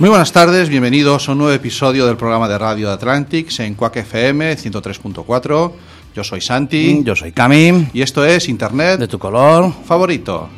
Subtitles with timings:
[0.00, 3.74] Muy buenas tardes, bienvenidos a un nuevo episodio del programa de radio de Atlantics en
[3.74, 5.72] Quack FM 103.4.
[6.16, 9.72] Yo soy Santi Yo soy Cami, y esto es Internet de tu color.
[9.86, 10.48] favorito.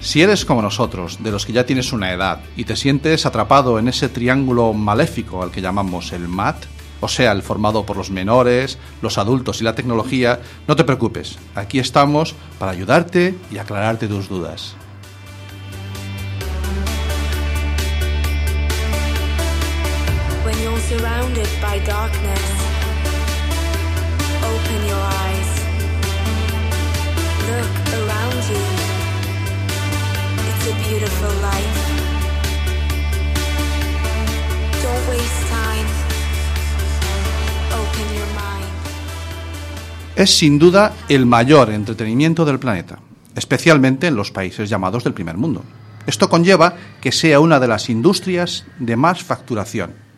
[0.00, 3.78] Si eres como nosotros, de los que ya tienes una edad y te sientes atrapado
[3.78, 6.64] en ese triángulo maléfico al que llamamos el MAT,
[7.00, 11.38] o sea, el formado por los menores, los adultos y la tecnología, no te preocupes,
[11.54, 14.74] aquí estamos para ayudarte y aclararte tus dudas.
[20.90, 22.46] Surrounded by darkness,
[24.42, 25.50] open your eyes.
[27.46, 28.62] Look around you.
[30.48, 31.30] It's a beautiful.
[34.82, 35.88] Don't waste time.
[37.70, 38.70] Open your mind.
[40.16, 42.98] Es sin duda el mayor entretenimiento del planeta,
[43.36, 45.62] especialmente en los países llamados del primer mundo.
[46.04, 50.09] Esto conlleva que sea una de las industrias de más facturación.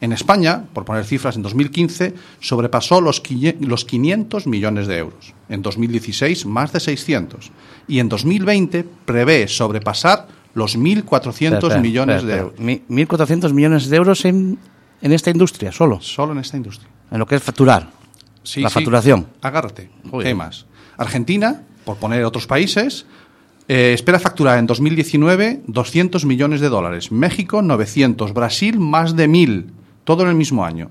[0.00, 5.32] En España, por poner cifras, en 2015 sobrepasó los quille- los 500 millones de euros.
[5.48, 7.50] En 2016, más de 600.
[7.88, 12.60] Y en 2020 prevé sobrepasar los 1.400 Espera, espera, millones espera, de euros.
[12.60, 14.58] Mi- 1.400 millones de euros en,
[15.02, 16.00] en esta industria, solo.
[16.00, 16.88] Solo en esta industria.
[17.10, 17.90] En lo que es facturar.
[18.42, 18.74] Sí, la sí.
[18.74, 19.26] facturación.
[19.42, 19.90] Agárrate.
[20.10, 20.24] Joder.
[20.24, 20.66] ¿Qué hay más?
[20.98, 23.06] Argentina, por poner otros países,
[23.68, 27.10] eh, espera facturar en 2019 200 millones de dólares.
[27.12, 28.32] México 900.
[28.34, 29.66] Brasil más de 1000.
[30.06, 30.90] Todo en el mismo año.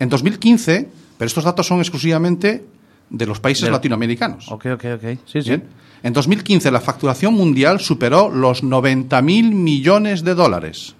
[0.00, 2.64] En 2015, pero estos datos son exclusivamente
[3.10, 4.50] de los países latinoamericanos.
[4.50, 5.18] Ok, ok, ok.
[5.26, 5.50] Sí, sí.
[5.50, 5.64] Bien.
[6.02, 10.96] En 2015 la facturación mundial superó los 90.000 millones de dólares.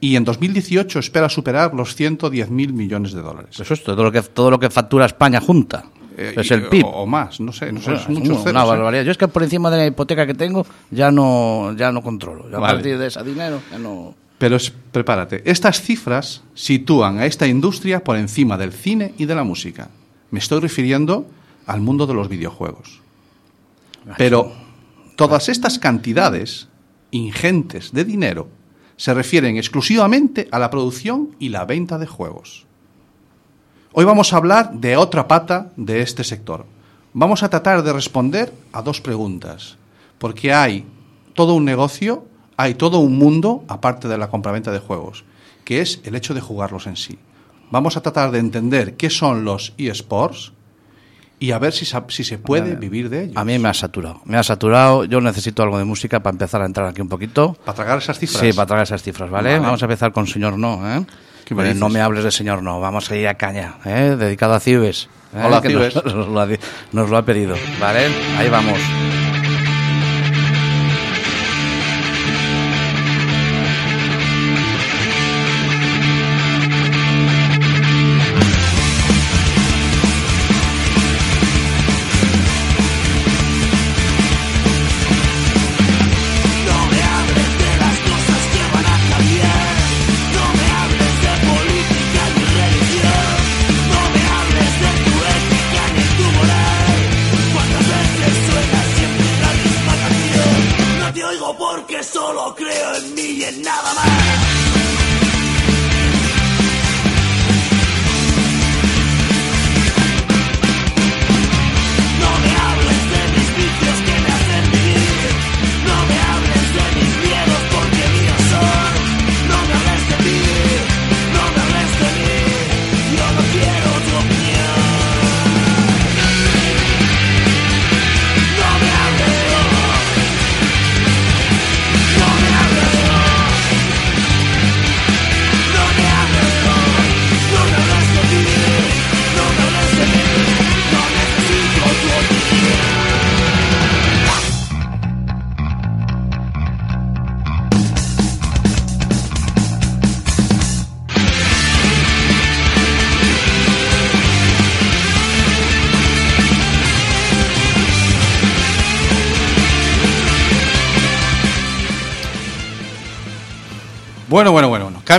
[0.00, 3.58] Y en 2018 espera superar los 110.000 millones de dólares.
[3.58, 5.84] Eso es todo lo que, todo lo que factura España junta.
[6.16, 6.84] Eh, es y- el PIB.
[6.84, 8.62] O, o más, no sé, no sé, Bueno, es muchos una ceros.
[8.64, 8.66] ¿eh?
[8.68, 9.04] barbaridad.
[9.04, 12.44] Yo es que por encima de la hipoteca que tengo ya no, ya no controlo.
[12.50, 12.72] Ya Vale.
[12.72, 14.14] A partir de ese dinero ya no...
[14.40, 19.34] Pero es- prepárate, estas cifras sitúan a esta industria por encima del cine y de
[19.34, 19.90] la música.
[20.30, 21.26] Me estoy refiriendo
[21.66, 23.02] al mundo de los videojuegos.
[24.16, 24.50] Pero
[25.16, 26.68] todas estas cantidades
[27.10, 28.48] ingentes de dinero
[28.96, 32.64] se refieren exclusivamente a la producción y la venta de juegos.
[33.92, 36.64] Hoy vamos a hablar de otra pata de este sector.
[37.12, 39.76] Vamos a tratar de responder a dos preguntas,
[40.16, 40.86] porque hay
[41.34, 42.24] todo un negocio,
[42.60, 45.24] hay todo un mundo aparte de la compraventa de juegos,
[45.64, 47.18] que es el hecho de jugarlos en sí.
[47.70, 50.52] Vamos a tratar de entender qué son los eSports
[51.38, 53.36] y a ver si, si se puede vivir de ellos.
[53.36, 54.20] A mí me ha saturado.
[54.26, 55.04] Me ha saturado.
[55.04, 57.54] Yo necesito algo de música para empezar a entrar aquí un poquito.
[57.64, 58.40] Para tragar esas cifras.
[58.42, 59.50] Sí, para traer esas cifras, ¿vale?
[59.52, 59.60] Vale.
[59.64, 61.06] Vamos a empezar con Señor No, ¿eh?
[61.46, 64.16] ¿Qué me Eh, no me hables de Señor No, vamos a ir a caña, ¿eh?
[64.18, 65.08] Dedicado a Cibes.
[65.34, 65.42] ¿eh?
[65.42, 65.94] Hola, Cibes.
[65.94, 66.58] Nos, nos lo ha, di-
[66.92, 68.06] nos lo ha pedido, ¿vale?
[68.36, 68.78] Ahí vamos.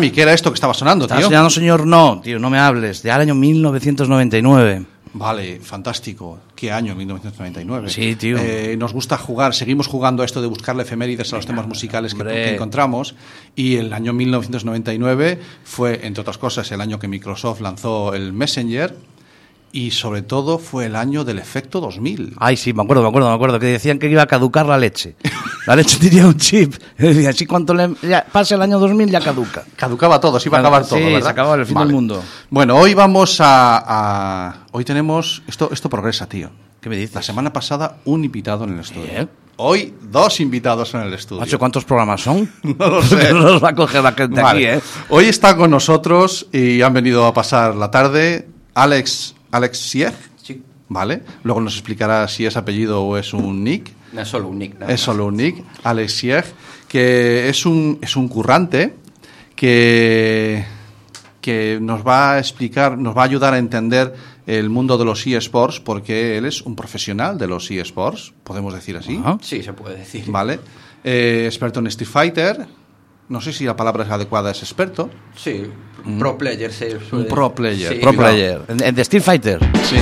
[0.09, 1.17] ¿Qué era esto que estaba sonando, tío?
[1.17, 3.03] enseñando, señor, no, tío, no me hables.
[3.03, 4.85] De al año 1999.
[5.13, 6.39] Vale, fantástico.
[6.55, 6.95] ¿Qué año?
[6.95, 7.89] 1999.
[7.89, 8.37] Sí, tío.
[8.39, 12.15] Eh, nos gusta jugar, seguimos jugando a esto de buscarle efemérides a los temas musicales
[12.15, 13.15] que, que encontramos.
[13.55, 18.95] Y el año 1999 fue, entre otras cosas, el año que Microsoft lanzó el Messenger.
[19.73, 22.35] Y sobre todo fue el año del efecto 2000.
[22.37, 23.59] Ay, sí, me acuerdo, me acuerdo, me acuerdo.
[23.59, 25.15] Que decían que iba a caducar la leche.
[25.71, 26.73] La leche tenía un chip.
[27.29, 29.63] Así cuanto le, ya pase el año 2000 ya caduca.
[29.77, 31.21] Caducaba todo, se iba a acabar todo, Sí, ¿verdad?
[31.21, 32.21] se acababa el fin del mundo.
[32.49, 35.43] Bueno, hoy vamos a, a- Hoy tenemos...
[35.47, 36.49] Esto, esto progresa, tío.
[36.81, 37.15] ¿Qué me dices?
[37.15, 39.07] La semana pasada, un invitado en el estudio.
[39.09, 39.29] Bien.
[39.55, 41.39] Hoy, dos invitados en el estudio.
[41.39, 42.51] Macho, ¿cuántos programas son?
[42.63, 43.31] No lo sé.
[43.31, 44.73] no los va a coger la gente Vale.
[44.73, 44.83] aquí, ¿eh?
[45.07, 50.13] Hoy está con nosotros y han venido a pasar la tarde Alex, Alex Sieg,
[50.43, 51.23] Sí, ¿vale?
[51.43, 53.93] Luego nos explicará si es apellido o es un nick.
[54.13, 54.75] No es solo un nick.
[54.89, 56.45] Es solo un nick, Alex Sieg,
[56.87, 58.95] que es un, es un currante
[59.55, 60.65] que,
[61.39, 64.13] que nos va a explicar, nos va a ayudar a entender
[64.47, 68.97] el mundo de los eSports, porque él es un profesional de los eSports, podemos decir
[68.97, 69.21] así.
[69.41, 70.25] Sí, se puede decir.
[70.27, 70.59] ¿Vale?
[71.03, 72.67] Eh, experto en Street Fighter.
[73.29, 75.09] No sé si la palabra es adecuada, es experto.
[75.35, 75.63] Sí,
[76.19, 77.93] pro player se suele Un pro player.
[77.93, 78.61] Sí, Pro player.
[78.67, 79.59] En, en The Street Fighter.
[79.85, 79.95] Sí.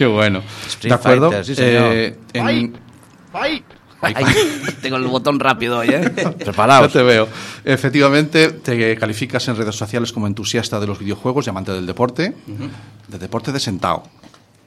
[0.00, 0.42] Qué bueno.
[0.66, 1.26] Street ¿De acuerdo?
[1.28, 1.92] Fighter, sí, señor.
[1.92, 2.72] Eh, en-
[3.34, 3.62] Ay,
[4.82, 6.10] tengo el botón rápido hoy, ¿eh?
[6.16, 6.90] Ya Preparaos.
[6.90, 7.28] te veo.
[7.66, 12.34] Efectivamente, te calificas en redes sociales como entusiasta de los videojuegos y amante del deporte.
[13.08, 14.04] De deporte de sentado.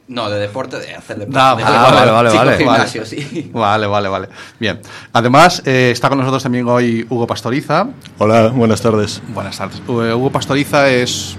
[0.08, 1.40] No, de deporte, de hacer deporte.
[1.42, 1.96] Ah, de vale, deporte.
[1.96, 2.58] vale, vale, vale.
[2.58, 3.50] gimnasio, sí.
[3.52, 4.30] Vale, vale, vale.
[4.60, 4.82] Bien.
[5.14, 7.88] Además, eh, está con nosotros también hoy Hugo Pastoriza.
[8.20, 9.20] Hola, buenas tardes.
[9.30, 9.80] Buenas tardes.
[9.80, 11.36] Eh, Hugo Pastoriza es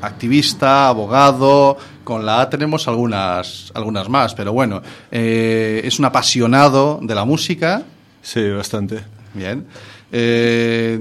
[0.00, 1.76] activista, abogado.
[2.04, 7.24] Con la A tenemos algunas, algunas más, pero bueno, eh, es un apasionado de la
[7.24, 7.82] música.
[8.22, 9.02] Sí, bastante.
[9.32, 9.66] Bien.
[10.12, 10.98] Eh,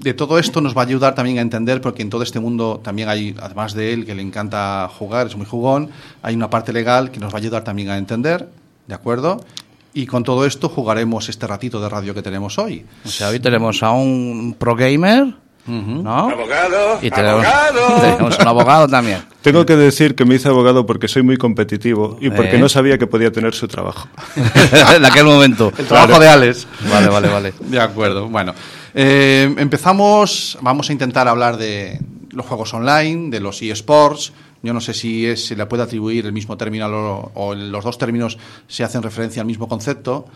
[0.00, 2.80] de todo esto nos va a ayudar también a entender, porque en todo este mundo
[2.84, 5.90] también hay, además de él, que le encanta jugar, es muy jugón,
[6.22, 8.48] hay una parte legal que nos va a ayudar también a entender,
[8.86, 9.44] ¿de acuerdo?
[9.92, 12.84] Y con todo esto jugaremos este ratito de radio que tenemos hoy.
[13.04, 15.34] O sea, hoy tenemos a un pro gamer,
[15.66, 16.30] ¿no?
[16.30, 18.00] Abogado, Y tenemos, abogado.
[18.00, 19.22] tenemos un abogado también.
[19.42, 22.58] Tengo que decir que me hice abogado porque soy muy competitivo y porque Eh.
[22.58, 24.08] no sabía que podía tener su trabajo.
[24.96, 25.72] en aquel momento.
[25.76, 26.66] El trabajo de Alex.
[26.90, 27.54] Vale, vale, vale.
[27.60, 28.28] De acuerdo.
[28.28, 28.54] Bueno,
[28.94, 30.58] eh, empezamos.
[30.60, 31.98] Vamos a intentar hablar de
[32.30, 34.32] los juegos online, de los eSports.
[34.62, 37.84] Yo no sé si es, se le puede atribuir el mismo término o, o los
[37.84, 40.26] dos términos se hacen referencia al mismo concepto.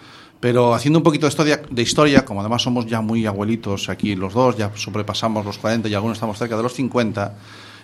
[0.40, 4.14] Pero haciendo un poquito de historia, de historia, como además somos ya muy abuelitos aquí
[4.14, 7.34] los dos, ya sobrepasamos los 40 y algunos estamos cerca de los 50,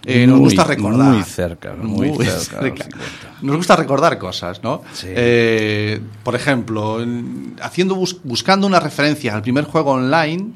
[0.06, 1.12] eh, nos Muy, gusta recordar.
[1.15, 2.99] muy cerca, muy cerca de los 50.
[3.43, 4.83] Nos gusta recordar cosas, ¿no?
[4.93, 5.09] Sí.
[5.11, 10.50] Eh, por ejemplo, en- haciendo bus- buscando una referencia al primer juego online,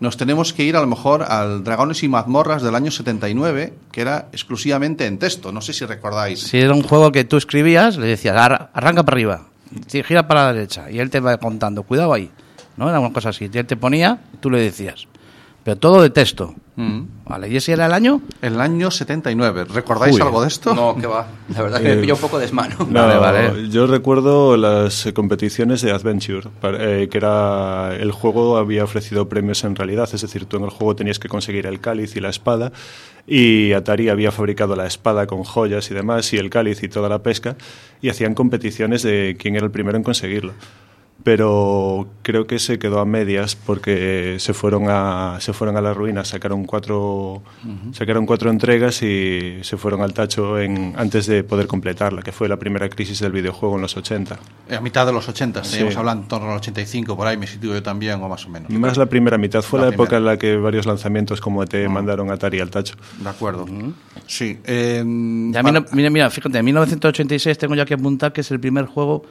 [0.00, 4.00] nos tenemos que ir a lo mejor al Dragones y Mazmorras del año 79, que
[4.00, 5.52] era exclusivamente en texto.
[5.52, 6.40] No sé si recordáis.
[6.40, 9.53] Si era un juego que tú escribías, le decías, "Ar- arranca para arriba, sí,
[10.04, 12.30] gira para la derecha, y él te va contando, cuidado ahí.
[12.76, 12.88] ¿No?
[12.88, 13.48] Era una cosa así.
[13.52, 15.06] Y él te ponía, tú le decías.
[15.64, 16.54] Pero todo de texto.
[16.76, 17.02] Mm.
[17.26, 17.48] ¿Vale?
[17.48, 18.20] ¿Y ese era el año?
[18.42, 19.64] El año 79.
[19.64, 20.20] ¿Recordáis Uy.
[20.20, 20.74] algo de esto?
[20.74, 21.26] No, que va.
[21.54, 22.76] La verdad que Eh, me pilló un poco desmano.
[22.90, 23.68] No, Vale, vale.
[23.70, 29.26] Yo recuerdo las eh, competiciones de Adventure, para- eh, que era el juego había ofrecido
[29.28, 32.20] premios en realidad, es decir, tú en el juego tenías que conseguir el cáliz y
[32.20, 32.72] la espada
[33.26, 37.08] y Atari había fabricado la espada con joyas y demás y el cáliz y toda
[37.08, 37.56] la pesca
[38.02, 40.52] y hacían competiciones de quién era el primero en conseguirlo.
[41.22, 45.94] Pero creo que se quedó a medias porque se fueron a se fueron a la
[45.94, 47.42] ruina, sacaron cuatro
[47.92, 52.46] sacaron cuatro entregas y se fueron al tacho en, antes de poder completarla, que fue
[52.46, 54.38] la primera crisis del videojuego en los 80.
[54.76, 55.98] A mitad de los 80, estaríamos Sí.
[55.98, 58.68] hablando en torno al 85, por ahí me sitúo yo también, o más o menos.
[58.70, 61.88] Más la primera mitad fue La la, época en la que varios lanzamientos como ET
[61.88, 62.96] mandaron a Atari al tacho.
[63.20, 63.66] De acuerdo.
[64.26, 64.58] Sí.
[64.64, 65.02] eh,
[65.52, 68.60] Ya, para- mira, mira, mira, fíjate, en 1986 tengo ya que apuntar que es el
[68.60, 69.24] primer juego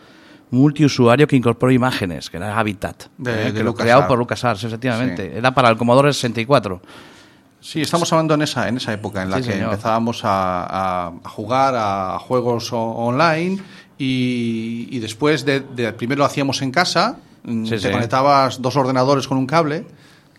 [0.53, 3.05] multiusuario que incorporó imágenes, que era Habitat.
[3.17, 5.35] De- eh, de que lo creado por LucasArts, efectivamente.
[5.37, 6.81] Era para el Commodore 64.
[7.59, 9.69] Sí, estamos hablando en esa, en esa época en la Sí, que señor.
[9.71, 13.61] empezábamos a, jugar a, juegos online
[13.97, 18.75] y, y después de, de- primero lo hacíamos en casa, mm, Sí, te conectabas dos
[18.75, 19.85] ordenadores con un cable,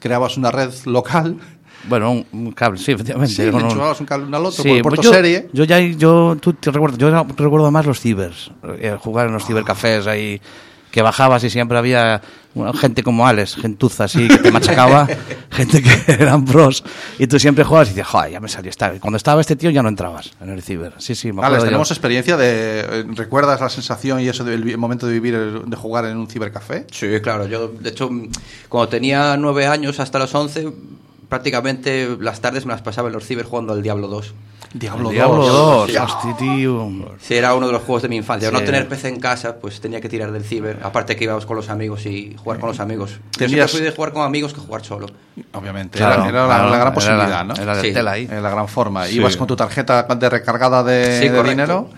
[0.01, 1.39] creabas una red local,
[1.89, 3.35] Bueno, un, un cable, sí, efectivamente.
[3.35, 5.49] sí, le enchufabas un cable uno al otro Sí, por el puerto pues yo, serie.
[5.53, 9.45] Yo ya, yo, tú te recuerdas, yo recuerdo más los cibers, eh, jugar en los
[9.47, 10.41] cibercafés ahí,
[10.91, 12.23] que bajabas y siempre había
[12.55, 15.09] bueno, gente como Alex, gentuza así, que te machacaba,
[15.51, 16.85] gente que eran pros,
[17.19, 18.95] y tú siempre jugabas y dices, joder, ya me salió esta.
[18.95, 20.93] Y Cuando estaba este tío ya no entrabas en el ciber.
[20.99, 21.67] Sí, sí, me acuerdo Alex, yo.
[21.67, 22.81] tenemos experiencia de.
[22.81, 26.17] eh, ¿Recuerdas la sensación y eso del vi- momento de vivir, el- de jugar en
[26.17, 26.87] un cibercafé?
[26.93, 27.49] Sí, claro.
[27.49, 28.09] Yo, de hecho,
[28.69, 30.69] cuando tenía nueve años hasta los 11,
[31.39, 34.35] prácticamente las tardes me las pasaba en los ciber jugando al Diablo 2.
[34.73, 35.97] Diablo, Diablo 2, Sí.
[35.97, 36.89] hostia, tío.
[37.21, 38.49] Sí, era uno de los juegos de mi infancia.
[38.49, 38.55] Sí.
[38.55, 40.79] no tener PC en casa, pues tenía que tirar del ciber.
[40.83, 43.11] Aparte que íbamos con los amigos y jugar con los amigos.
[43.11, 45.07] Yo siempre Tenías- fui de jugar con amigos que jugar solo.
[45.53, 45.99] Obviamente.
[45.99, 47.55] Claro, era era la, claro, la gran era posibilidad, la- ¿no?
[47.55, 47.93] Era de Sí.
[47.93, 48.29] tela ahí.
[48.31, 49.07] Eh, la gran forma.
[49.07, 49.17] Sí.
[49.17, 51.51] Ibas con tu tarjeta de recargada de, Sí, de correcto.
[51.51, 51.89] dinero.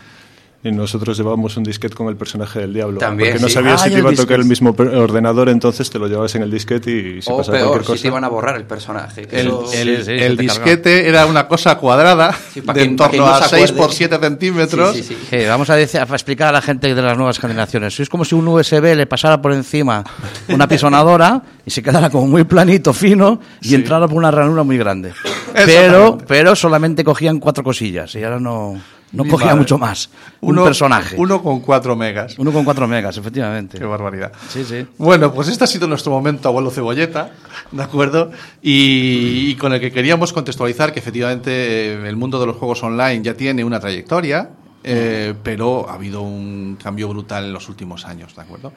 [0.65, 2.99] Y nosotros llevábamos un disquete con el personaje del diablo.
[2.99, 3.55] También, porque no sí.
[3.55, 4.43] sabías Ah, si te el iba a tocar disquete.
[4.43, 7.69] el mismo ordenador, entonces te lo llevabas en el disquete y si o pasaba peor,
[7.69, 8.03] cualquier si cosa.
[8.03, 9.29] te iban a borrar el personaje.
[9.31, 12.83] El, eso- el- sí, sí, el se te disquete era una cosa cuadrada Sí, de
[12.83, 13.75] en torno no a se 6 acuerde.
[13.81, 14.97] por 7 centímetros.
[14.97, 15.39] Sí, sí, sí.
[15.39, 18.01] Sí, vamos a, decir, a explicar a la gente de las nuevas generaciones.
[18.01, 20.03] Es como si un USB le pasara por encima
[20.49, 24.79] una pisonadora y se quedara como muy planito, fino y entrara por una ranura muy
[24.79, 25.13] grande.
[25.55, 28.81] Pero, pero solamente cogían cuatro cosillas y ahora no,
[29.17, 29.61] no Mi cogía madre.
[29.61, 30.11] mucho más.
[30.41, 31.17] Uno- un personaje.
[31.19, 32.39] Uno con 4 megas.
[32.39, 33.79] Uno con cuatro megas, efectivamente.
[33.79, 34.33] Qué barbaridad.
[34.49, 34.87] Sí, sí.
[34.99, 37.31] Bueno, pues este ha sido nuestro momento abuelo cebolleta,
[37.73, 38.31] ¿de acuerdo?
[38.63, 41.51] Y, y con el que queríamos contextualizar que efectivamente
[41.95, 44.51] eh, el mundo de los juegos online ya tiene una trayectoria,
[44.85, 48.73] eh, pero ha habido un cambio brutal en los últimos años, ¿de acuerdo?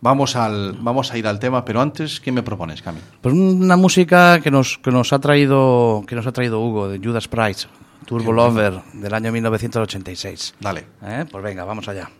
[0.00, 2.98] Vamos, al, vamos a ir al tema, pero antes, ¿qué me propones, Cami?
[3.22, 6.98] Pues una música que nos, que nos ha traído que nos ha traído Hugo de
[6.98, 7.68] Judas Priest,
[8.06, 10.54] Turbo Lover del año 1986.
[10.60, 10.84] Dale.
[11.02, 11.24] ¿Eh?
[11.30, 12.10] Pues venga, vamos allá.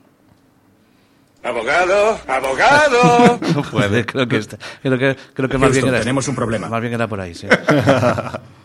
[1.43, 3.39] Abogado, abogado.
[3.55, 6.69] No puede, creo que está- creo que creo que más bien era tenemos un problema.
[6.69, 7.47] Más bien era por ahí, sí.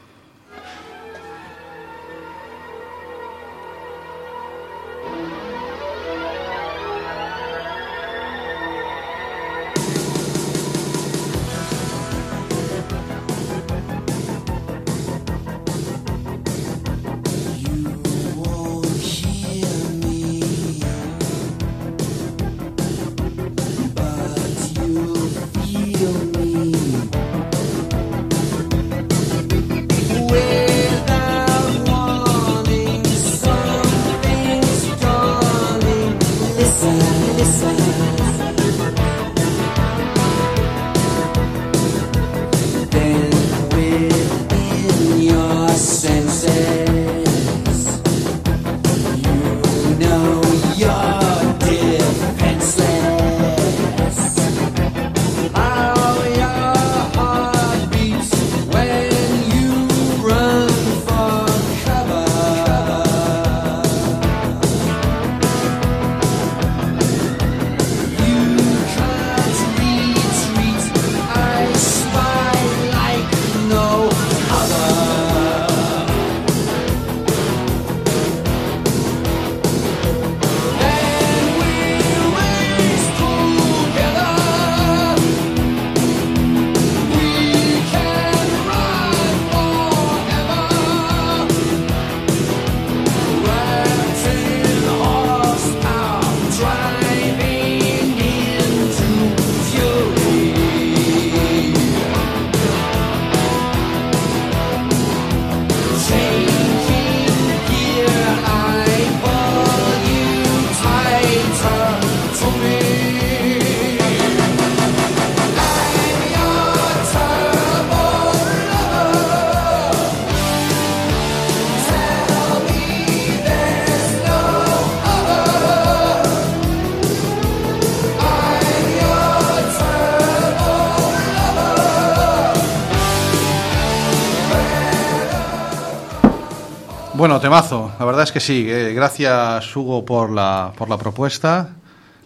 [137.29, 138.65] Bueno, temazo, la verdad es que sí.
[138.67, 141.75] eh, gracias, Hugo, por la, por la propuesta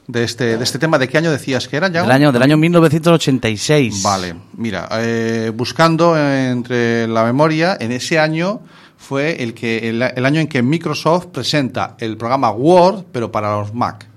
[0.07, 0.98] de este, de este tema.
[0.98, 2.03] ¿De qué año decías que era ya?
[2.03, 4.01] Del año del año 1986.
[4.01, 8.62] Vale, mira, eh, buscando entre la memoria, en ese año
[8.95, 13.57] fue el, que, el, el año en que Microsoft presenta el programa Word, pero para
[13.57, 14.07] los Mac.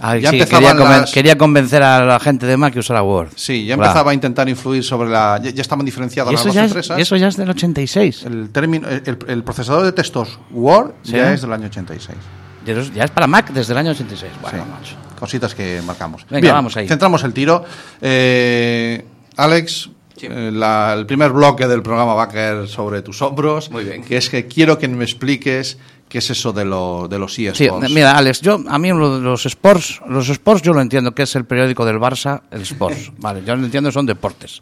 [0.00, 3.02] Ay, Ya sí, quería, conven- las- quería convencer a la gente de Mac que usara
[3.02, 3.30] Word.
[3.34, 3.90] Sí, ya Claro.
[3.90, 5.40] empezaba a intentar influir sobre la...
[5.42, 6.98] Ya, ya estaban diferenciadas las dos empresas.
[6.98, 8.22] y eso ya es del 86.
[8.24, 11.12] El, término, el, el- el procesador de textos Word Sí.
[11.12, 12.16] ya es del año 86.
[12.64, 14.30] Ya es- Ya es para Mac desde el año 86.
[14.40, 14.94] Bueno, Sí.
[15.18, 16.24] Cositas que marcamos.
[16.30, 16.86] Venga, Bien, vamos ahí.
[16.86, 17.64] Centramos el tiro.
[18.00, 19.04] Eh,
[19.36, 20.26] Alex, Sí.
[20.30, 23.70] Eh, la- el primer bloque del programa va a caer sobre tus hombros.
[23.70, 24.02] Muy bien.
[24.04, 27.46] Que es que quiero que me expliques qué es eso de, lo, de los Sí,
[27.46, 27.90] eSports.
[27.90, 31.44] mira, Alex, yo a mí los sports, los sports yo lo entiendo que es el
[31.44, 34.60] periódico del Barça, el Sports, vale, yo lo entiendo son deportes.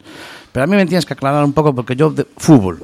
[0.53, 2.83] Pero a mí me tienes que aclarar un poco porque yo de fútbol.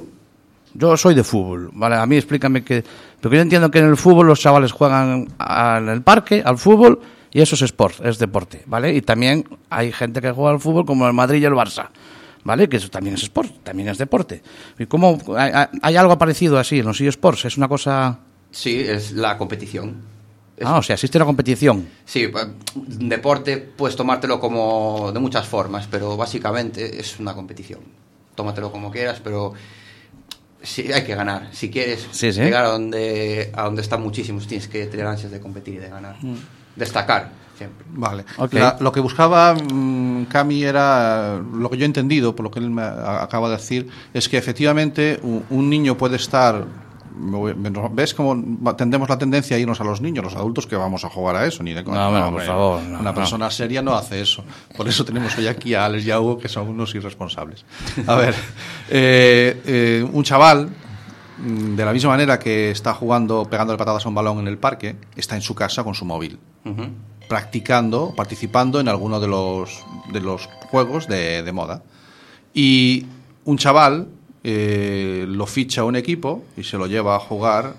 [0.75, 1.97] Yo soy de fútbol, ¿vale?
[1.97, 2.83] A mí explícame que
[3.21, 7.01] porque yo entiendo que en el fútbol los chavales juegan en el parque al fútbol
[7.31, 8.95] y eso es sport, es deporte, ¿vale?
[8.95, 11.89] Y también hay gente que juega al fútbol como el Madrid y el Barça.
[12.45, 12.69] ¿Vale?
[12.69, 14.43] Que eso también es sport, también es deporte.
[14.79, 17.45] ¿Y cómo hay, algo parecido así en los eSports?
[17.45, 18.19] Es una cosa
[18.51, 20.03] Sí, es la competición.
[20.63, 21.89] Ah, o sea, existe una competición.
[22.05, 22.31] Sí,
[22.75, 27.81] deporte puedes tomártelo como de muchas formas, pero básicamente es una competición.
[28.35, 29.55] Tómatelo como quieras, pero
[30.63, 31.49] sí, hay que ganar.
[31.53, 32.41] Si quieres Sí, sí.
[32.41, 35.89] llegar a donde, a donde están muchísimos, tienes que tener ansias de competir y de
[35.89, 36.17] ganar.
[36.77, 37.85] Destacar, siempre.
[37.91, 38.25] Vale.
[38.53, 42.59] La- lo que buscaba mm, Cami era, lo que yo he entendido, por lo que
[42.61, 46.65] él me a- acaba de decir, es que efectivamente un, un niño puede estar...
[47.93, 51.11] ¿Ves cómo tendemos la tendencia a irnos a los niños, los adultos que vamos a
[51.11, 51.63] jugar a eso?
[51.63, 51.83] Ni de.
[51.85, 53.15] No, bueno, por hombre, favor, no, una no.
[53.15, 54.43] persona seria no hace eso.
[54.77, 57.67] Por eso tenemos hoy aquí a Alex y a Hugo, que son unos irresponsables.
[58.07, 58.35] A ver,
[58.89, 60.71] eh, eh, un chaval
[61.39, 64.57] mm, de la misma manera que está jugando, pegándole patadas a un balón en el
[64.57, 66.83] parque, está en su casa con su móvil Ujú.
[67.29, 71.83] Practicando, participando en alguno de los, de los juegos de, de moda.
[72.55, 73.07] Y
[73.45, 74.09] un chaval
[74.45, 77.75] eh, lo ficha un equipo y se lo lleva a jugar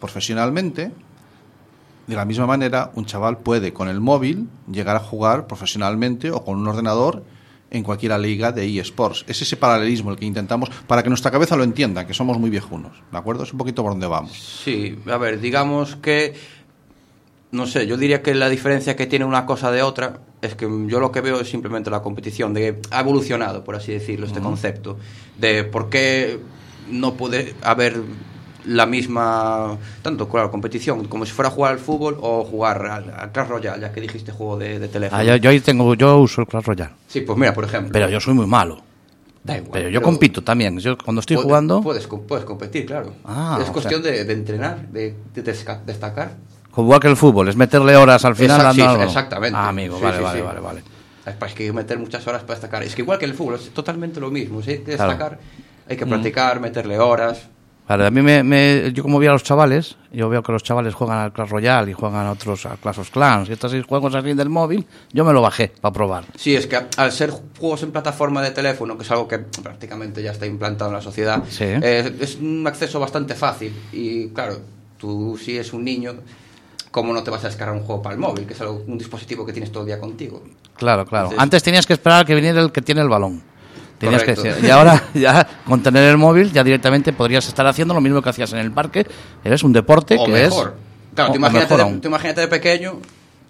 [0.00, 0.90] profesionalmente.
[2.06, 6.44] De la misma manera, un chaval puede con el móvil llegar a jugar profesionalmente o
[6.44, 7.22] con un ordenador
[7.70, 9.24] en cualquier liga de eSports.
[9.28, 12.50] Es ese paralelismo el que intentamos para que nuestra cabeza lo entienda, que somos muy
[12.50, 13.00] viejunos.
[13.12, 13.44] ¿De acuerdo?
[13.44, 14.32] Es un poquito por donde vamos.
[14.32, 16.34] Sí, a ver, digamos que,
[17.52, 20.68] no sé, yo diría que la diferencia que tiene una cosa de otra es que
[20.86, 24.40] yo lo que veo es simplemente la competición, de ha evolucionado, por así decirlo, este
[24.40, 24.96] concepto,
[25.38, 26.38] de por qué
[26.90, 28.00] no puede haber
[28.66, 33.10] la misma, tanto, claro, competición, como si fuera a jugar al fútbol o jugar al,
[33.14, 35.20] al Clash Royale, ya que dijiste juego de, de teléfono.
[35.20, 36.92] Ah, yo, yo ahí tengo, yo uso el Clash Royale.
[37.08, 37.90] Sí, pues mira, por ejemplo.
[37.92, 38.82] Pero yo soy muy malo.
[39.42, 40.78] Da igual, Pero yo compito también.
[40.78, 43.14] Yo cuando estoy Puede- jugando, Puedes, puedes competir, claro.
[43.24, 46.32] Ah, es cuestión de, de entrenar, de, de destacar.
[46.76, 48.60] Igual que el fútbol, es meterle horas al final.
[48.60, 49.02] Exact- sí, algo.
[49.02, 49.58] exactamente.
[49.58, 50.82] Ah, amigo, Sí, vale, sí, vale, vale, vale.
[51.26, 52.82] Es que hay que meter muchas horas para destacar.
[52.82, 54.62] Es que igual que el fútbol, es totalmente lo mismo.
[54.62, 55.10] Si hay que Claro.
[55.10, 55.38] destacar,
[55.88, 57.48] hay que practicar, meterle horas.
[57.88, 60.62] Vale, a mí me, me- yo como vi a los chavales, yo veo que los
[60.62, 63.72] chavales juegan al Clash Royale y juegan a otros, a Clash of Clans y estos
[63.72, 66.24] seis juegos así del móvil, yo me lo bajé para probar.
[66.36, 70.22] Sí, es que al ser juegos en plataforma de teléfono, que es algo que prácticamente
[70.22, 71.64] ya está implantado en la sociedad, Sí.
[71.64, 73.74] eh, es un acceso bastante fácil.
[73.90, 74.60] Y claro,
[74.96, 76.14] tú si es un niño,
[76.90, 78.46] ¿cómo no te vas a descargar un juego para el móvil?
[78.46, 80.42] Que es algo, un dispositivo que tienes todo el día contigo.
[80.76, 81.26] Claro, claro.
[81.26, 83.42] Entonces- Antes tenías que esperar a que viniera el que tiene el balón.
[83.98, 87.92] Tenías que ser- y ahora ya con tener el móvil ya directamente podrías estar haciendo
[87.92, 89.06] lo mismo que hacías en el parque.
[89.44, 90.68] Eres un deporte o que mejor.
[90.76, 92.94] es Claro, o- tú imagínate, mejor de, tú imagínate de pequeño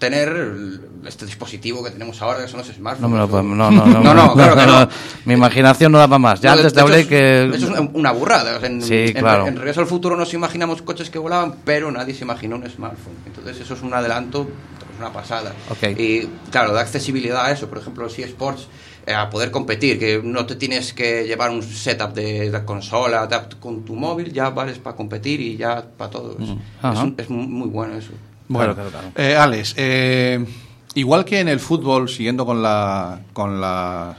[0.01, 3.01] tener este dispositivo que tenemos ahora, que son los smartphones.
[3.03, 4.89] No me lo puedo- no, no, no, claro que no.
[5.27, 6.41] Mi imaginación no da para más.
[6.41, 8.59] Ya de- antes te de hablé que Eso es una, burrada.
[8.67, 9.47] en, Sí, claro.
[9.47, 13.15] En, Regreso al Futuro nos imaginamos coches que volaban, pero nadie se imaginó un smartphone.
[13.27, 14.49] Entonces, eso es un adelanto,
[14.93, 15.53] es una pasada.
[15.97, 17.69] Y claro, da accesibilidad a eso.
[17.69, 18.67] Por ejemplo, los eSports,
[19.07, 23.29] eh, a poder competir, que no te tienes que llevar un setup de, de consola,
[23.29, 26.37] te- con tu móvil ya vales para competir y ya para todo.
[26.41, 26.49] Es,
[26.83, 26.95] Ajá.
[26.95, 28.13] es un- es muy bueno eso.
[28.51, 30.45] Bueno, Claro, claro, eh, Alex, eh,
[30.95, 34.17] igual que en el fútbol, siguiendo con la con la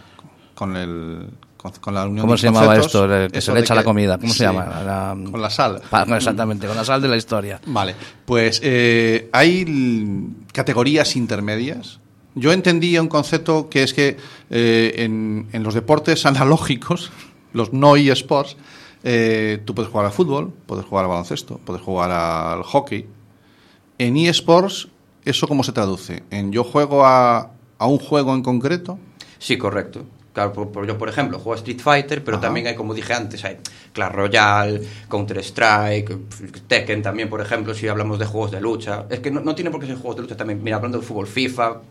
[0.56, 3.08] con el con, con la unión ¿Cómo se llamaba esto?
[3.32, 4.18] Que se le echa la comida.
[4.18, 4.66] ¿Cómo sí, se llama?
[4.86, 5.82] La- con la sal.
[6.16, 7.60] Exactamente, con la sal de la historia.
[7.66, 7.94] Vale,
[8.26, 12.00] pues eh, hay categorías intermedias.
[12.34, 14.16] Yo entendía un concepto que es que
[14.50, 17.12] eh, en, en los deportes analógicos,
[17.52, 18.56] los no eSports,
[19.04, 23.06] eh, tú puedes jugar al fútbol, puedes jugar al baloncesto, puedes jugar al hockey.
[24.02, 24.88] En eSports,
[25.26, 26.24] ¿eso cómo se traduce?
[26.32, 28.98] ¿En yo juego a, a un juego en concreto?
[29.38, 30.04] Sí, correcto.
[30.34, 32.48] Claro, por, por- yo, por ejemplo, juego a Street Fighter, pero Ajá.
[32.48, 33.58] también hay, como dije antes, hay
[33.94, 36.18] Clash Royale, Counter-Strike,
[36.68, 39.06] Tekken también, por ejemplo, si hablamos de juegos de lucha.
[39.10, 40.64] Es que no, no tiene por qué ser juegos de lucha también.
[40.64, 41.82] Mira, hablando de fútbol, FIFA,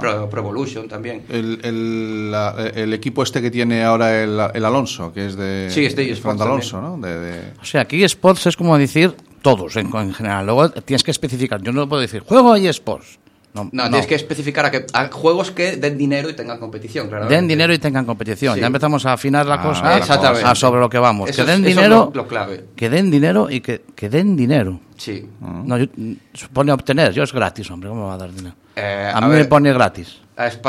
[0.00, 1.24] Pro, Evolution también.
[1.28, 5.68] El, el, la- el equipo este que tiene ahora el, el Alonso, que es de,
[5.70, 6.98] Sí, es de de eSports Fernando Alonso, ¿no?
[6.98, 10.46] De- de- O sea, aquí eSports es como decir todos en, en general.
[10.46, 11.62] Luego tienes que especificar.
[11.62, 13.18] Yo no puedo decir juego a eSports.
[13.54, 17.08] No, No, tienes que especificar a, que, a juegos que den dinero y tengan competición,
[17.08, 17.26] claro.
[17.28, 18.54] Den dinero y tengan competición.
[18.54, 18.60] Sí.
[18.60, 20.46] Ya empezamos a afinar la Ah, cosa exactamente.
[20.46, 21.30] a sobre lo que vamos.
[21.30, 22.66] Eso que es- den eso es dinero, lo- lo clave.
[22.76, 24.80] que den dinero y que, que den dinero.
[24.98, 25.26] Sí.
[25.40, 25.86] No, yo-
[26.34, 27.12] supone obtener.
[27.12, 27.88] Yo es gratis, hombre.
[27.88, 28.54] ¿Cómo me va a dar dinero?
[28.76, 30.18] Eh, a a mí me pone gratis.
[30.36, 30.60] es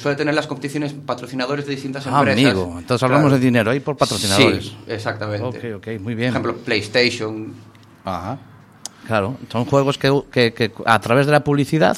[0.00, 2.44] suele tener las competiciones patrocinadores de distintas Ah, empresas.
[2.52, 2.76] amigo.
[2.78, 3.38] Entonces hablamos Claro.
[3.40, 4.66] de dinero ahí por patrocinadores.
[4.66, 5.44] Sí, exactamente.
[5.44, 6.32] Ok, ok, muy bien.
[6.32, 7.54] Por ejemplo, PlayStation
[8.08, 8.38] Ajá.
[9.06, 11.96] Claro, son juegos que, que- que a través de la publicidad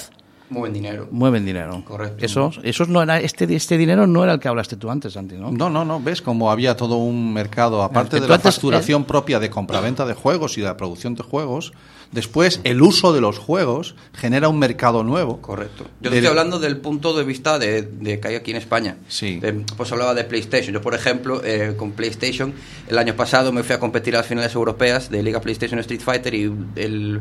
[0.50, 1.08] mueven dinero.
[1.10, 1.82] mueven dinero.
[1.84, 2.24] Correcto.
[2.24, 5.36] Eso, eso no era, este, este dinero no era el que hablaste tú antes, Santi,
[5.36, 5.50] ¿no?
[5.50, 9.04] No, no, no, ves como había todo un mercado, aparte que de la antes, facturación
[9.04, 11.72] propia de compraventa de juegos y de la producción de juegos,
[12.12, 15.40] después el uso de los juegos genera un mercado nuevo.
[15.40, 15.84] Correcto.
[16.00, 18.96] Yo estoy hablando del punto de vista de, de que hay aquí en España.
[19.08, 19.38] Sí.
[19.38, 20.74] De- pues hablaba de PlayStation.
[20.74, 22.52] Yo, por ejemplo, eh, con PlayStation,
[22.88, 26.00] el año pasado me fui a competir a las finales europeas de Liga PlayStation Street
[26.00, 27.20] Fighter y el,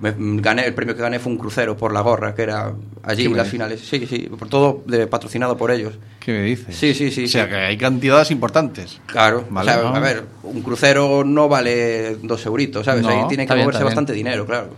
[0.00, 3.24] me- gané, el premio que gané fue un crucero por la gorra, que era allí
[3.24, 3.52] ¿Qué me las dices?
[3.52, 3.80] finales.
[3.80, 5.94] Sí, sí, por todo de, patrocinado por ellos.
[6.20, 6.76] ¿Qué me dices?
[6.76, 7.50] Sí, sí, sí, O sea, sí.
[7.50, 9.00] que hay cantidades importantes.
[9.06, 9.70] Claro, Vale.
[9.70, 13.02] o sea, a ver, un crucero no vale dos euritos, ¿sabes?
[13.02, 14.68] No, Ahí tiene que moverse bastante dinero, claro.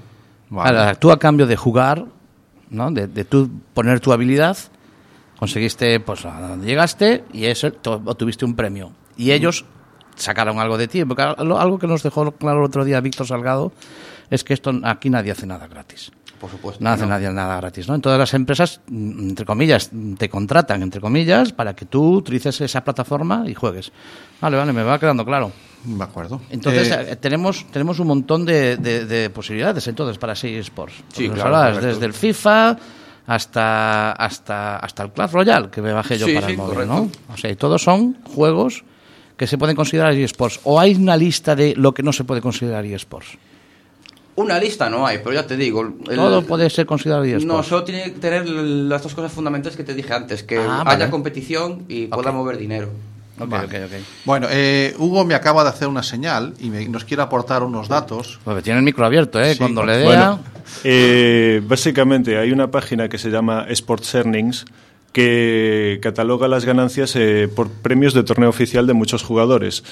[0.50, 0.78] Vale.
[0.78, 2.04] Ahora, tú a cambio de jugar,
[2.70, 2.90] ¿no?
[2.90, 4.56] de, de tú poner tu habilidad,
[5.38, 8.92] conseguiste, pues, a donde llegaste y eso, obtuviste un premio.
[9.16, 9.64] Y ellos
[10.16, 13.26] sacaron algo de ti, porque algo algo que nos dejó claro el otro día Víctor
[13.26, 13.72] Salgado
[14.30, 16.10] es que esto aquí nadie hace nada gratis.
[16.40, 16.84] Por supuesto.
[16.84, 17.08] No hace no.
[17.08, 17.96] nadie nada gratis, ¿no?
[17.96, 22.60] En todas las empresas, mm, entre comillas, te contratan, entre comillas, para que tú utilices
[22.60, 23.90] esa plataforma y juegues.
[24.40, 25.50] Vale, vale, me va quedando claro.
[25.84, 26.40] De acuerdo.
[26.50, 30.94] Entonces, Eh, eh, tenemos, tenemos un montón de, de- de posibilidades entonces para seguir Sports.
[31.12, 32.76] Sí, claro, hablabas desde el FIFA
[33.26, 36.74] hasta, hasta, hasta el Clash Royale, que me bajé yo Sí, para sí, el móvil,
[36.74, 36.94] correcto.
[37.28, 37.34] ¿no?
[37.34, 38.84] O sea, y todos son juegos
[39.36, 40.60] que se pueden considerar eSports.
[40.64, 43.38] ¿O hay una lista de lo que no se puede considerar eSports?
[44.38, 45.80] Una lista no hay, pero ya te digo.
[45.82, 47.44] el- Todo puede ser considerado eSports.
[47.44, 50.82] No, solo tiene que tener las dos cosas fundamentales que te dije antes, que Ah,
[50.86, 51.10] haya vale.
[51.10, 52.88] competición y pueda mover dinero.
[53.40, 53.66] Ok, Vale.
[53.66, 53.92] ok, ok.
[54.24, 57.88] Bueno, eh, Hugo me acaba de hacer una señal y me- nos quiere aportar unos
[57.88, 58.38] datos.
[58.44, 59.52] Porque tiene el micro abierto, ¿eh?
[59.54, 60.60] Sí, Cuando le Bueno, vea...
[60.84, 64.64] eh, básicamente hay una página que se llama Sports Earnings
[65.12, 69.82] que cataloga las ganancias eh, por premios de torneo oficial de muchos jugadores.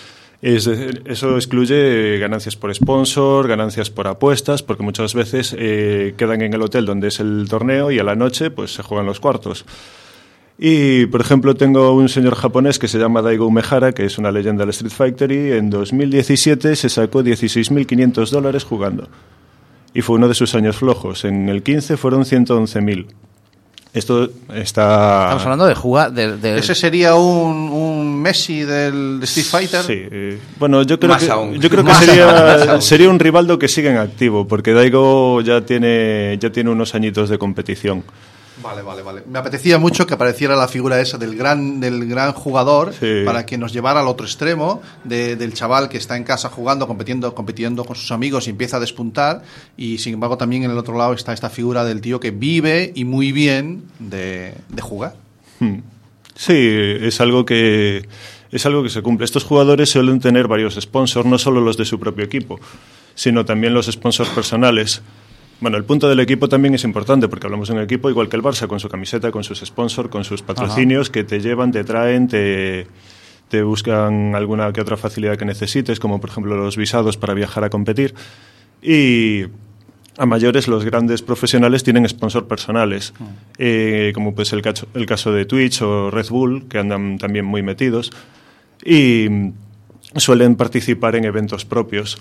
[0.42, 6.42] Es eso excluye eh, ganancias por sponsor, ganancias por apuestas, porque muchas veces eh, quedan
[6.42, 9.18] en el hotel donde es el torneo y a la noche pues se juegan los
[9.18, 9.64] cuartos.
[10.58, 14.32] Y, por ejemplo, tengo un señor japonés que se llama Daigo Umehara, que es una
[14.32, 19.08] leyenda del Street Fighter, y en 2017 se sacó 16.500 dólares jugando.
[19.92, 21.26] Y fue uno de sus años flojos.
[21.26, 23.06] En el 15 fueron 111.000.
[23.96, 25.22] Esto está...
[25.24, 26.12] Estamos hablando de jugar...
[26.12, 29.82] De, de- ¿Ese sería un, un Messi del Street Fighter?
[29.82, 31.54] Sí, eh, bueno, yo creo Más que, aún.
[31.58, 36.36] yo creo que sería, sería un Rivaldo que sigue en activo, porque Daigo ya tiene,
[36.38, 38.04] ya tiene unos añitos de competición.
[38.66, 39.22] Vale, vale, vale.
[39.30, 43.22] Me apetecía mucho que apareciera la figura esa del gran, del gran jugador Sí.
[43.24, 46.88] para que nos llevara al otro extremo de- del chaval que está en casa jugando,
[46.88, 49.42] compitiendo, compitiendo con sus amigos y empieza a despuntar.
[49.76, 52.90] Y sin embargo, también en el otro lado está esta figura del tío que vive
[52.94, 55.14] y muy bien de, de jugar.
[55.60, 55.78] Hmm.
[56.34, 58.08] Sí, es algo que
[58.50, 59.24] es algo que se cumple.
[59.24, 62.58] Estos jugadores suelen tener varios sponsors, no solo los de su propio equipo,
[63.14, 65.02] sino también los sponsors personales.
[65.60, 68.36] Bueno, el punto del equipo también es importante porque hablamos de un equipo igual que
[68.36, 71.82] el Barça, con su camiseta, con sus sponsors, con sus patrocinios que te llevan, te
[71.82, 72.86] traen, te,
[73.48, 77.64] te buscan alguna que otra facilidad que necesites, como por ejemplo los visados para viajar
[77.64, 78.14] a competir.
[78.82, 79.44] Y
[80.18, 83.12] a mayores, los grandes profesionales tienen sponsor personales,
[83.58, 87.44] eh, como pues el caso, el caso de Twitch o Red Bull, que andan también
[87.44, 88.10] muy metidos,
[88.84, 89.26] y
[90.16, 92.18] suelen participar en eventos propios.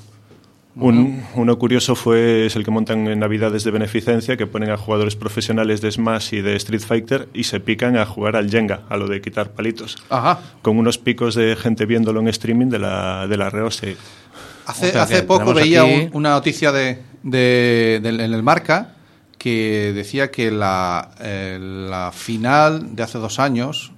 [0.78, 4.78] Un- uno curioso fue es el que montan en Navidades de beneficencia, que ponen a
[4.78, 8.82] jugadores profesionales de Smash y de Street Fighter y se pican a jugar al Jenga,
[8.90, 10.40] a lo de quitar palitos, Ajá.
[10.62, 13.96] con unos picos de gente viéndolo en streaming de la, de la Reose.
[14.66, 18.44] Hace, O sea, hace poco veía aquí- un- una noticia de, de- del- en el
[18.44, 18.96] Marca
[19.38, 21.58] que decía que la, eh,
[21.90, 23.92] la final de hace dos años,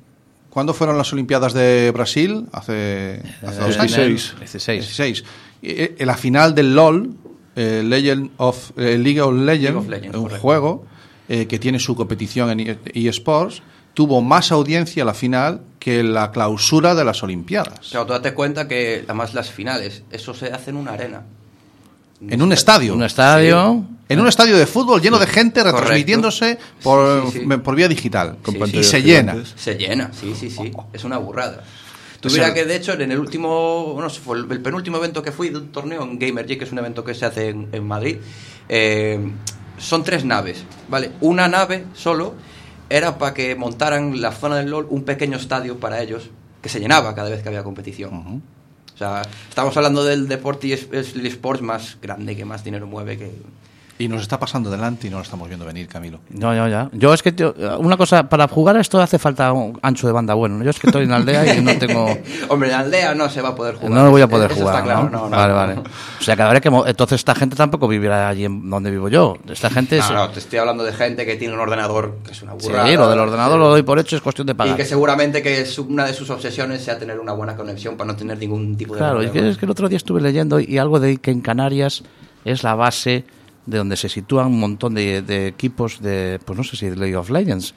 [0.52, 2.46] ¿cuándo fueron las Olimpiadas de Brasil?
[2.52, 4.36] Hace, hace dos años.
[4.40, 4.84] 16.
[4.86, 5.24] 16.
[5.62, 5.92] 16.
[6.00, 7.10] Eh, la final del LOL,
[7.56, 10.42] eh, Legend of, eh, League of Legends, League of Legends, un correcto.
[10.42, 10.86] juego
[11.30, 13.62] eh, que tiene su competición en e- eSports,
[13.94, 17.90] tuvo más audiencia la final que la clausura de las Olimpiadas.
[17.90, 21.24] Claro, tú date cuenta que además las finales, eso se hace en una arena.
[22.28, 22.94] En un estadio.
[22.94, 23.86] Un estadio...
[24.10, 27.58] En un estadio de fútbol lleno de gente retransmitiéndose por, Sí, sí, sí.
[27.58, 28.38] por vía digital.
[28.42, 29.36] Con Sí, y se llena.
[29.58, 30.72] Se llena, sí, sí, sí.
[30.94, 31.62] Es una burrada.
[32.20, 34.98] Tú O sea, mira que de hecho en el último, bueno, se fue el, penúltimo
[34.98, 37.50] evento que fui de un torneo en Gamergy, que es un evento que se hace
[37.50, 38.18] en, en Madrid,
[38.70, 39.20] eh,
[39.78, 41.12] son tres naves, ¿vale?
[41.22, 42.34] Una nave solo
[42.90, 46.30] era para que montaran la zona del LOL un pequeño estadio para ellos,
[46.62, 48.42] que se llenaba cada vez que había competición.
[48.94, 52.64] O sea, estamos hablando del deporte y es, es el sports más grande, que más
[52.64, 53.32] dinero mueve, que,
[54.00, 56.20] Y nos está pasando delante y no lo estamos viendo venir, Camilo.
[56.30, 56.90] No, ya, ya.
[56.94, 60.14] Yo es que, tío, una cosa, para jugar a esto hace falta un ancho de
[60.14, 60.64] banda bueno.
[60.64, 62.06] Yo es que estoy en aldea y no tengo...
[62.50, 63.92] Hombre, en la aldea no se va a poder jugar.
[63.92, 65.22] No lo voy a poder Eso jugar, está claro, ¿no?
[65.22, 65.74] no, no, vale, vale.
[66.20, 66.70] O sea, que habrá que...
[66.86, 69.36] Entonces esta gente tampoco vivirá allí en donde vivo yo.
[69.50, 69.98] Esta gente...
[69.98, 72.68] es- No, te estoy hablando de gente que tiene un ordenador que es una Sí,
[72.68, 72.92] burrada.
[72.92, 74.76] lo del ordenador lo doy por hecho, es cuestión de Y pagar.
[74.78, 78.16] que seguramente que es una de sus obsesiones sea tener una buena conexión para no
[78.16, 79.34] tener ningún tipo de Claro, problema.
[79.34, 82.04] que, es que el otro día estuve leyendo y algo de que en Canarias
[82.46, 83.26] es la base
[83.68, 87.16] de donde se sitúan un montón de, equipos de, pues no sé si de League
[87.16, 87.76] of Legends.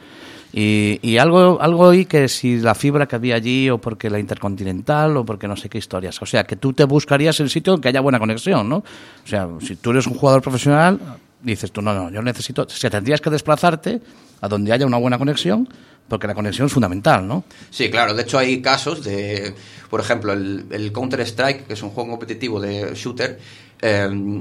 [0.53, 5.17] Y, algo, algo oí que si la fibra que había allí o porque la intercontinental
[5.17, 6.21] o porque no sé qué historias.
[6.23, 8.79] O sea, que tú te buscarías el sitio que haya buena conexión, ¿no?
[8.79, 10.99] O sea, si tú eres un jugador profesional,
[11.43, 12.63] dices tú, no, no, yo necesito...
[12.63, 14.01] O sea, tendrías que desplazarte
[14.41, 15.69] a donde haya una buena conexión
[16.09, 17.45] porque la conexión es fundamental, ¿no?
[17.71, 18.15] Sí, claro.
[18.15, 19.55] De hecho, hay casos de,
[19.89, 23.39] por ejemplo, el, el Counter-Strike, que es un juego competitivo de shooter,
[23.81, 24.39] eh,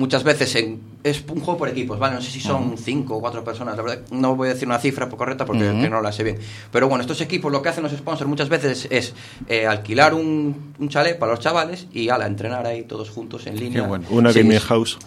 [0.00, 2.14] muchas veces en- es un juego por equipos, ¿vale?
[2.16, 4.78] No sé si son cinco o cuatro personas, la verdad, no voy a decir una
[4.78, 6.38] cifra correcta porque no la sé bien.
[6.72, 9.14] Pero bueno, estos equipos lo que hacen los sponsors muchas veces es
[9.48, 13.56] eh, alquilar un, un chalet para los chavales y ala, entrenar ahí todos juntos en
[13.58, 13.82] línea.
[13.86, 14.04] bueno.
[14.10, 14.98] Una Sí, gaming house.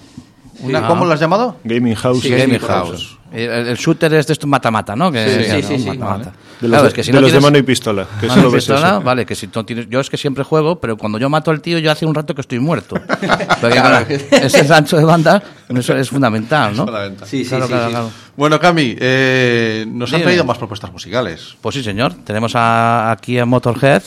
[0.62, 0.88] Una- Ah.
[0.88, 1.58] ¿Cómo lo has llamado?
[1.64, 2.22] Gaming house.
[2.22, 3.18] Sí, Gaming House.
[3.34, 5.12] El, el shooter es de esto mata-mata, ¿no?
[5.12, 5.88] Que, Sí, sí, sí, sí.
[5.98, 6.32] mata-mata.
[6.62, 8.08] De los, Claro, de, es que si de no los de tienes- mano y pistola.
[8.22, 9.02] Que mano y ves pistola, eso.
[9.02, 11.60] vale, que si no tienes, yo es que siempre juego, pero cuando yo mato al
[11.60, 12.96] tío, yo hace un rato que estoy muerto.
[13.62, 14.06] Porque, Claro.
[14.08, 15.42] ese ancho de banda
[15.76, 16.86] eso es fundamental, ¿no?
[16.86, 17.28] Fundamental.
[17.28, 17.92] Sí, sí, Claro, sí, claro, sí.
[17.92, 18.10] claro.
[18.38, 21.56] Bueno, Cami, eh, nos han traído más propuestas musicales.
[21.60, 22.14] Pues sí, señor.
[22.24, 24.04] Tenemos a- aquí a Motorhead,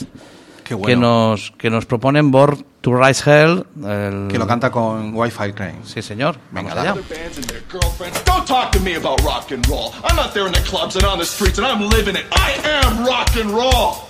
[0.67, 1.29] Qué que, bueno.
[1.29, 3.65] nos, que nos proponen Born to Rise Hell.
[3.85, 5.79] el- Que lo canta con Wi-Fi Crane.
[5.83, 6.37] Sí, señor.
[6.51, 7.01] Venga, Vamos allá.
[8.25, 9.91] Don't talk to me about rock and roll.
[10.03, 12.25] I'm out there in the clubs and on the streets and I'm living it.
[12.33, 14.06] I am rock and roll.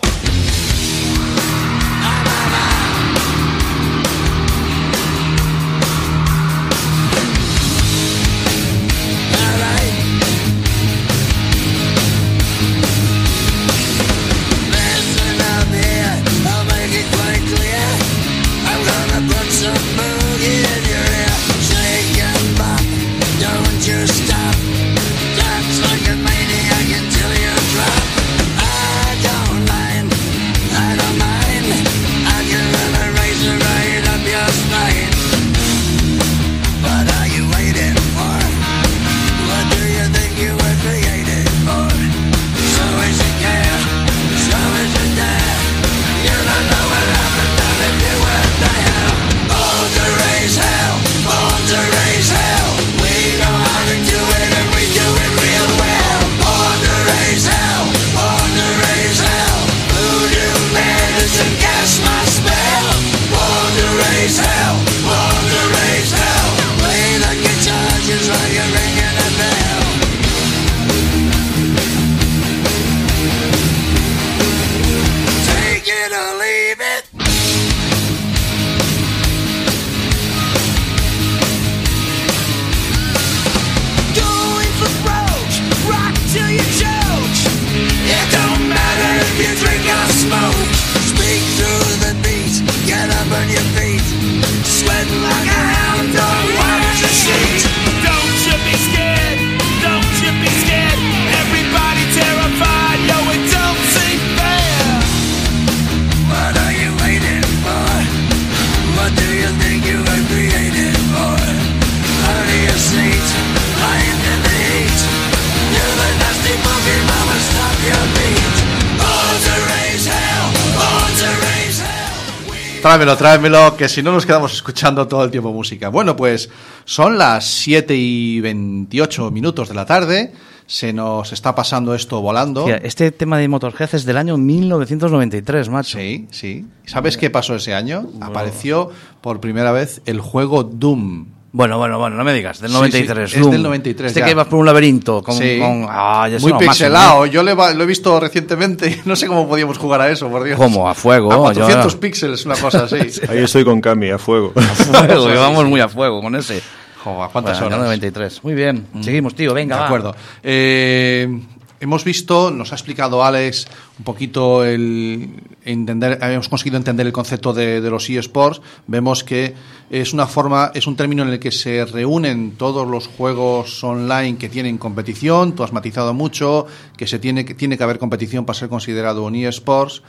[122.87, 125.89] Tráemelo, tráemelo, que si no nos quedamos escuchando todo el tiempo música.
[125.89, 126.49] Bueno, pues
[126.85, 130.31] son las 7 y 28 minutos de la tarde.
[130.67, 132.65] Se nos está pasando esto volando.
[132.65, 135.97] Este tema de Motorhead es del año 1993, macho.
[135.97, 136.65] Sí, sí.
[136.85, 138.09] ¿Sabes qué pasó ese año?
[138.21, 141.25] Apareció por primera vez el juego Doom.
[141.53, 143.29] Bueno, bueno, bueno, no me digas, del Sí, 93.
[143.29, 143.51] sí, es Doom.
[143.51, 144.25] del 93 Este ya.
[144.25, 145.35] que ibas por un laberinto con...
[145.35, 145.57] Sí.
[145.59, 147.25] con- ah, ya Muy pixelado.
[147.25, 150.29] Yo le va- lo he visto recientemente y no sé cómo podíamos jugar a eso,
[150.29, 150.57] por Dios.
[150.57, 150.87] ¿Cómo?
[150.89, 152.95] A fuego, A 400 yo- píxeles, una cosa así.
[153.29, 154.51] Ahí estoy con Cami, a fuego.
[154.53, 156.61] Fuego, que vamos muy a fuego con ese.
[157.03, 157.85] Joder, ¿cuántas Bueno, horas?
[157.87, 158.43] 93.
[158.43, 159.87] Muy bien, seguimos, tío, venga, De va.
[159.87, 160.15] acuerdo.
[160.43, 161.39] Eh,
[161.79, 163.67] hemos visto, nos ha explicado Alex
[163.99, 165.29] un poquito el
[165.63, 168.61] entender, hemos conseguido entender el concepto de, de los eSports.
[168.87, 169.53] Vemos que
[169.89, 174.37] es una forma, es un término en el que se reúnen todos los juegos online
[174.37, 175.53] que tienen competición.
[175.53, 179.23] Tú has matizado mucho que se tiene que tiene que haber competición para ser considerado
[179.23, 180.01] un eSports.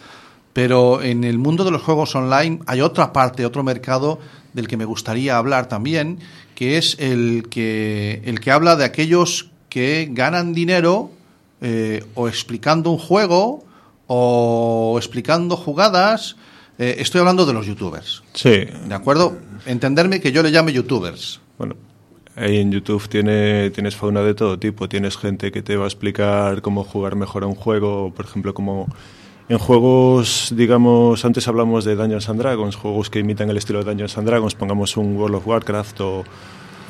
[0.53, 4.19] Pero en el mundo de los juegos online hay otra parte, otro mercado
[4.55, 6.19] del que me gustaría hablar también,
[6.55, 11.13] que es el que, el que habla de aquellos que ganan dinero
[11.61, 13.65] eh, o explicando un juego
[14.07, 16.37] o explicando jugadas.
[16.79, 18.23] Eh, estoy hablando de los youtubers.
[18.35, 19.37] Sí, ¿De acuerdo?
[19.67, 21.41] Entenderme que yo le llame youtubers.
[21.59, 21.75] Bueno,
[22.37, 24.89] ahí en YouTube tiene, tienes fauna de todo tipo.
[24.89, 28.55] Tienes gente que te va a explicar cómo jugar mejor a un juego, por ejemplo,
[28.55, 28.87] como
[29.49, 33.87] en juegos, digamos, antes hablamos de Dungeons and Dragons, juegos que imitan el estilo de
[33.87, 36.25] Dungeons and Dragons, pongamos un World of Warcraft o...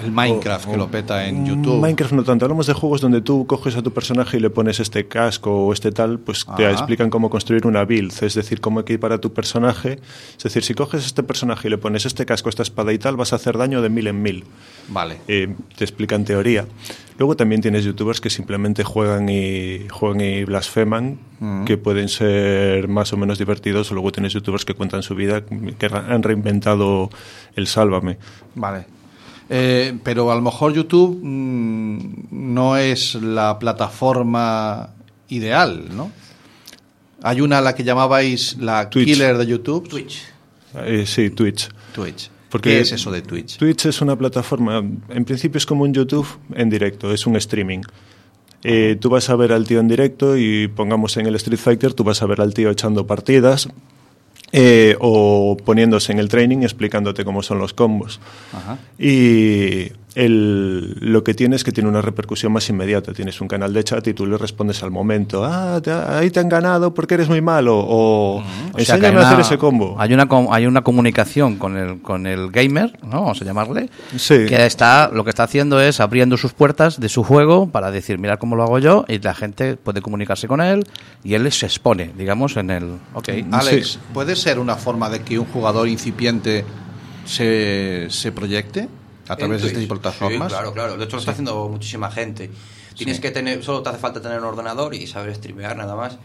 [0.02, 1.80] El Minecraft o- que lo peta en un YouTube.
[1.80, 4.78] Minecraft no tanto, hablamos de juegos donde tú coges a tu personaje y le pones
[4.80, 8.80] este casco o este tal, pues te explican cómo construir una build, es decir, cómo
[8.80, 9.98] equipar a tu personaje.
[10.36, 13.16] Es decir, si coges este personaje y le pones este casco, esta espada y tal,
[13.16, 14.44] vas a hacer daño de mil en mil.
[14.88, 15.18] Vale.
[15.28, 16.64] Eh, te explican teoría.
[17.18, 21.18] Luego también tienes youtubers que simplemente juegan y juegan y blasfeman,
[21.66, 23.90] que pueden ser más o menos divertidos.
[23.90, 27.10] O luego tienes youtubers que cuentan su vida, que han reinventado
[27.56, 28.18] el sálvame.
[28.54, 28.86] Vale.
[29.50, 34.90] Eh, pero a lo mejor YouTube mm, no es la plataforma
[35.28, 36.10] ideal, ¿no?
[37.22, 39.06] Hay una a la que llamabais la Twitch.
[39.06, 39.88] killer de YouTube.
[39.88, 40.22] Twitch.
[40.84, 41.68] Eh, sí, Twitch.
[41.92, 42.30] Twitch.
[42.50, 43.58] Porque ¿Qué es eso de Twitch?
[43.58, 47.80] Twitch es una plataforma, en principio es como un YouTube en directo, es un streaming.
[48.64, 51.92] Eh, tú vas a ver al tío en directo y pongamos en el Street Fighter,
[51.92, 53.68] tú vas a ver al tío echando partidas
[54.52, 58.20] eh, o poniéndose en el training explicándote cómo son los combos.
[58.52, 58.78] Ajá.
[58.98, 59.92] Y
[60.24, 63.12] el- lo que tiene es que tiene una repercusión más inmediata.
[63.12, 65.44] Tienes un canal de chat y tú le respondes al momento.
[65.44, 67.78] Ah, te- ahí te han ganado porque eres muy malo.
[67.78, 68.42] O,
[68.76, 69.94] enséñame hay a hacer una- ese combo.
[69.98, 73.22] Hay una, com- hay una comunicación con el, con el gamer, ¿no?
[73.22, 73.90] Vamos a llamarle.
[74.16, 74.46] Sí.
[74.48, 78.18] Que está, lo que está haciendo es abriendo sus puertas de su juego para decir,
[78.18, 80.84] mira cómo lo hago yo, y la gente puede comunicarse con él,
[81.22, 82.96] y él se expone, digamos, en el.
[83.14, 83.28] Ok.
[83.52, 83.98] Alex, Sí.
[84.12, 86.64] ¿puede ser una forma de que un jugador incipiente
[87.24, 88.88] se, se proyecte
[89.28, 90.48] a través de este de plataformas?
[90.50, 90.96] Sí, claro, claro.
[90.96, 92.50] De hecho, lo está haciendo muchísima gente.
[92.96, 96.18] Tienes que tener, solo te hace falta tener un ordenador y saber streamear nada más.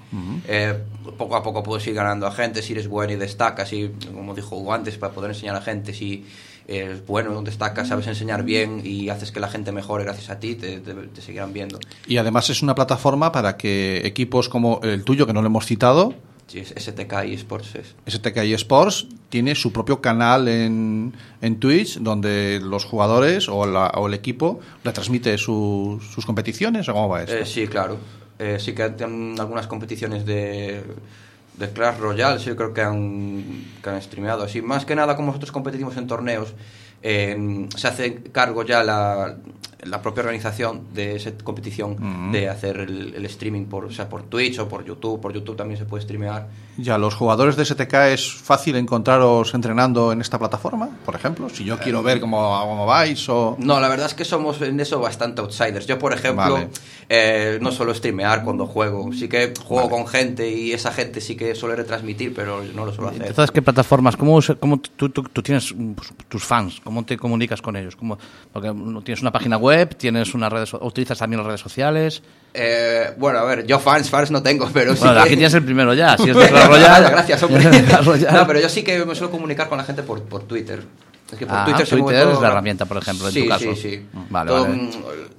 [0.47, 0.73] Eh,
[1.19, 3.71] poco a poco puedes ir ganando a gente si eres bueno y destacas.
[3.73, 6.25] Y, como dijo Hugo antes, para poder enseñar a gente si
[6.67, 10.55] eres bueno, destacas, sabes enseñar bien y haces que la gente mejore gracias a ti,
[10.55, 11.77] te, te- te seguirán viendo.
[12.07, 15.65] Y además es una plataforma para que equipos como el tuyo, que no lo hemos
[15.67, 16.15] citado,
[16.47, 17.95] Sí, es STK Sports es.
[18.13, 24.07] STK Sports tiene su propio canal en, en Twitch donde los jugadores o, la- o
[24.07, 27.35] el equipo retransmite su- sus competiciones o cómo va esto.
[27.35, 27.97] Eh, sí, claro.
[28.39, 30.83] Eh, sí que tienen algunas competiciones de,
[31.57, 34.61] de Clash Royale, sí, creo que han, que han streameado así.
[34.61, 36.53] Más que nada, como nosotros competimos en torneos,
[37.03, 39.35] eh, se hace cargo ya la,
[39.83, 44.23] la propia organización de esa competición de hacer el, el streaming por, o sea, por
[44.23, 45.19] Twitch o por YouTube.
[45.19, 46.47] Por YouTube también se puede streamear.
[46.77, 51.63] Ya, los jugadores de STK es fácil encontraros entrenando en esta plataforma, por ejemplo, si
[51.65, 53.55] yo quiero ver cómo, cómo vais o...
[53.59, 55.85] No, la verdad es que somos en eso bastante outsiders.
[55.85, 56.69] Yo, por ejemplo, Vale.
[57.09, 59.11] eh, no suelo streamear cuando juego.
[59.13, 62.91] Sí que juego con gente y esa gente sí que suele retransmitir, pero no lo
[62.93, 63.27] suelo hacer.
[63.27, 64.15] Entonces, ¿qué plataformas?
[64.17, 66.81] ¿Cómo, cómo tú, tú- tú tienes pues, tus fans?
[66.83, 67.95] ¿Cómo te comunicas con ellos?
[67.95, 68.17] ¿Cómo,
[68.51, 68.71] porque
[69.03, 72.21] tienes una página web, tienes una redes, utilizas también las redes sociales.
[72.53, 75.21] Eh, bueno, a ver, yo fans, fans no tengo, pero sí Bueno, que...
[75.21, 76.15] aquí tienes el primero ya.
[76.17, 77.63] Si es de gracias, hombre.
[78.31, 80.83] No, pero yo sí que me suelo comunicar con la gente por, por Twitter.
[81.31, 83.27] Es que por Ah, Twitter, se mueve Twitter todo es la ra- herramienta, por ejemplo,
[83.27, 83.75] en sí, tu caso.
[83.75, 84.75] Sí, sí, Vale, Todo, vale.
[84.75, 84.89] mm,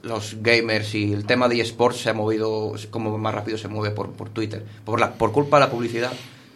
[0.02, 3.94] Los gamers y el tema de eSports se ha movido, como más rápido se mueve
[3.94, 4.64] por, por Twitter.
[4.84, 6.10] Por, la, por culpa de la publicidad,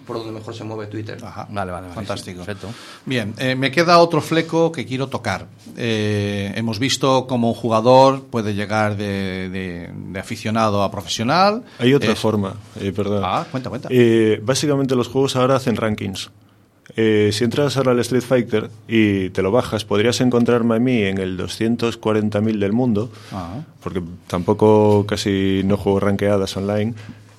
[0.09, 1.19] por donde mejor se mueve Twitter.
[1.23, 1.47] Ajá.
[1.51, 2.39] Vale, vale, vale, Fantástico.
[2.45, 2.69] perfecto.
[3.07, 5.47] Bien, eh, me queda otro fleco que quiero tocar.
[5.77, 11.63] Eh, hemos visto cómo un jugador puede llegar de, de- de aficionado a profesional.
[11.79, 13.23] Hay otra Es- forma, eh, perdón.
[13.25, 13.89] Ah, cuenta, cuenta.
[13.93, 16.31] Eh, básicamente los juegos ahora hacen rankings.
[16.97, 21.03] Eh, si entras ahora al Street Fighter y te lo bajas, podrías encontrarme a mí
[21.03, 23.61] en el 240.000 del mundo, Ah.
[23.83, 26.95] porque tampoco casi no juego ranqueadas online.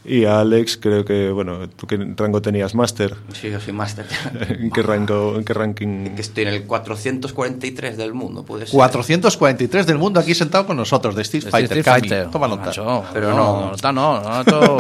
[0.06, 2.74] Y a Alex creo que, bueno, ¿tú qué rango tenías?
[2.74, 3.16] ¿Master?
[3.34, 4.06] Sí, yo soy máster.
[4.50, 6.16] ¿En qué, rango, ¿En qué ranking?
[6.16, 8.76] que estoy en el 443 del mundo, puede ser.
[8.76, 11.78] 443 del mundo aquí sentado con nosotros, de Street Sí, Fighter.
[11.80, 12.00] Street Cami.
[12.10, 12.32] Fighter.
[12.32, 12.66] Toma nota.
[12.68, 13.62] Macho, Pero no, no.
[13.62, 14.78] no, nota no, no, esto-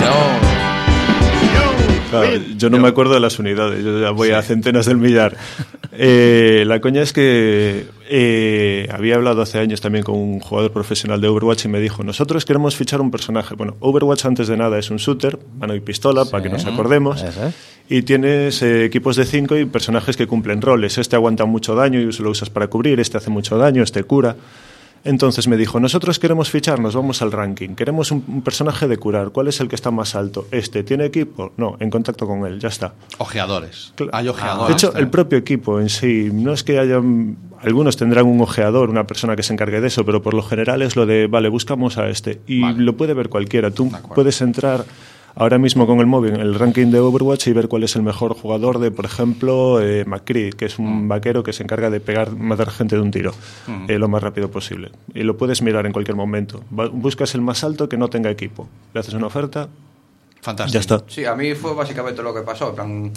[0.00, 0.63] Yo-
[2.20, 5.36] Claro, yo no me acuerdo de las unidades, yo ya voy a centenas del millar.
[5.96, 11.20] Eh, la coña es que eh, había hablado hace años también con un jugador profesional
[11.20, 13.54] de Overwatch y me dijo, nosotros queremos fichar un personaje.
[13.54, 17.24] Bueno, Overwatch antes de nada es un shooter, mano y pistola, para que nos acordemos.
[17.88, 20.98] Y tienes eh, equipos de cinco y personajes que cumplen roles.
[20.98, 24.36] Este aguanta mucho daño y lo usas para cubrir, este hace mucho daño, este cura.
[25.04, 29.30] Entonces me dijo, nosotros queremos ficharnos, vamos al ranking, queremos un, un personaje de curar,
[29.30, 30.46] ¿cuál es el que está más alto?
[30.50, 31.52] ¿Este tiene equipo?
[31.58, 32.94] No, en contacto con él, ya está.
[33.18, 33.92] Ojeadores.
[34.12, 34.68] Hay ojeadores.
[34.68, 37.00] De hecho, el propio equipo en sí, no es que haya.
[37.60, 40.82] Algunos tendrán un ojeador, una persona que se encargue de eso, pero por lo general
[40.82, 42.40] es lo de, vale, buscamos a este.
[42.46, 42.82] Y Vale.
[42.82, 43.70] lo puede ver cualquiera.
[43.70, 44.84] Tú puedes entrar
[45.36, 48.34] ahora mismo con el móvil el ranking de Overwatch y ver cuál es el mejor
[48.34, 50.82] jugador de, por ejemplo, eh, McCree, que es Mm.
[50.86, 53.32] un vaquero que se encarga de pegar, matar gente de un tiro
[53.88, 54.90] eh, lo más rápido posible.
[55.14, 56.62] Y lo puedes mirar en cualquier momento.
[56.78, 58.68] Va- buscas el más alto que no tenga equipo.
[58.92, 59.68] Le haces una oferta,
[60.40, 60.74] Fantástico.
[60.74, 61.02] ya está.
[61.08, 62.68] Sí, a mí fue básicamente lo que pasó.
[62.70, 63.12] en plan,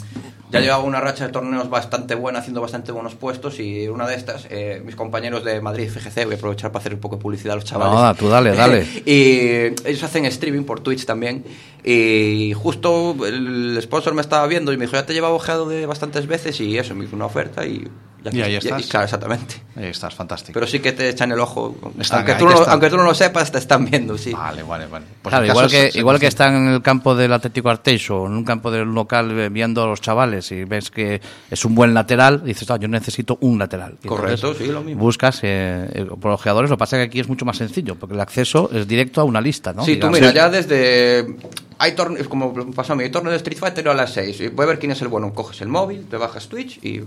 [0.50, 4.16] ya llevaba una racha de torneos bastante buena, haciendo bastante buenos puestos y una de
[4.16, 7.22] estas, eh, mis compañeros de Madrid FGC, voy a aprovechar para hacer un poco de
[7.22, 8.00] publicidad a los chavales.
[8.00, 8.88] No, tú dale, dale.
[9.06, 11.44] y ellos hacen streaming por Twitch también
[11.84, 15.86] y justo el sponsor me estaba viendo y me dijo, ya te llevaba ojeado de
[15.86, 17.88] bastantes veces y eso, me hizo una oferta y...
[18.34, 18.86] Y ahí estás.
[18.88, 19.56] claro, exactamente.
[19.76, 20.54] Ahí estás, fantástico.
[20.54, 21.76] Pero sí que te echan el ojo.
[22.00, 24.32] Están, aunque, tú que no, aunque tú no lo sepas, te están viendo, sí.
[24.34, 25.06] Vale, vale, vale.
[25.22, 26.46] Pues Claro, igual que, es- igual que concentra.
[26.48, 29.88] están en el campo del Atlético Arteixo, en un campo del local eh, viendo a
[29.88, 31.22] los chavales y ves que
[31.52, 33.98] es un buen lateral, y dices, "Ah, yo necesito un lateral.
[34.04, 35.02] Y Correcto, entonces sí, lo mismo.
[35.02, 37.96] Buscas eh, eh, por ojeadores, lo que pasa es que aquí es mucho más sencillo,
[37.96, 39.84] porque el acceso es directo a una lista, ¿no?
[39.84, 40.20] Sí, tú Digamos.
[40.20, 41.36] mira, ya desde...
[41.80, 44.42] Hay torneos, como pasó a mí, hay torneo de Street Fighter a las 6.
[44.42, 45.32] Y voy a ver quién es el bueno.
[45.34, 47.04] Coges el móvil, te bajas Twitch y...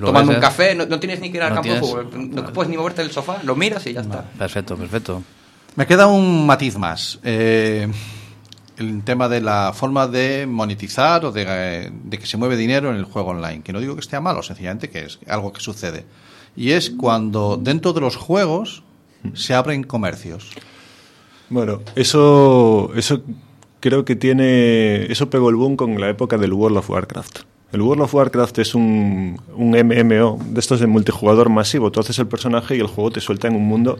[0.00, 2.52] Tomando un café, no, no tienes ni que ir al No campo de fútbol, no
[2.52, 4.22] puedes ni moverte del sofá, lo miras y ya está.
[4.22, 5.22] Perfecto, perfecto.
[5.74, 7.18] Me queda un matiz más.
[7.22, 7.88] Eh,
[8.78, 12.96] el tema de la forma de monetizar o de, de que se mueve dinero en
[12.96, 13.62] el juego online.
[13.62, 16.04] Que no digo que esté malo, sencillamente que es algo que sucede.
[16.56, 18.82] Y es cuando dentro de los juegos
[19.34, 20.50] se abren comercios.
[21.48, 23.22] Bueno, eso, eso
[23.80, 25.10] creo que tiene.
[25.10, 27.40] Eso pegó el boom con la época del World of Warcraft.
[27.72, 31.90] El World of Warcraft es un, un MMO de estos de multijugador masivo.
[31.90, 33.98] Tú haces el personaje y el juego te suelta en un mundo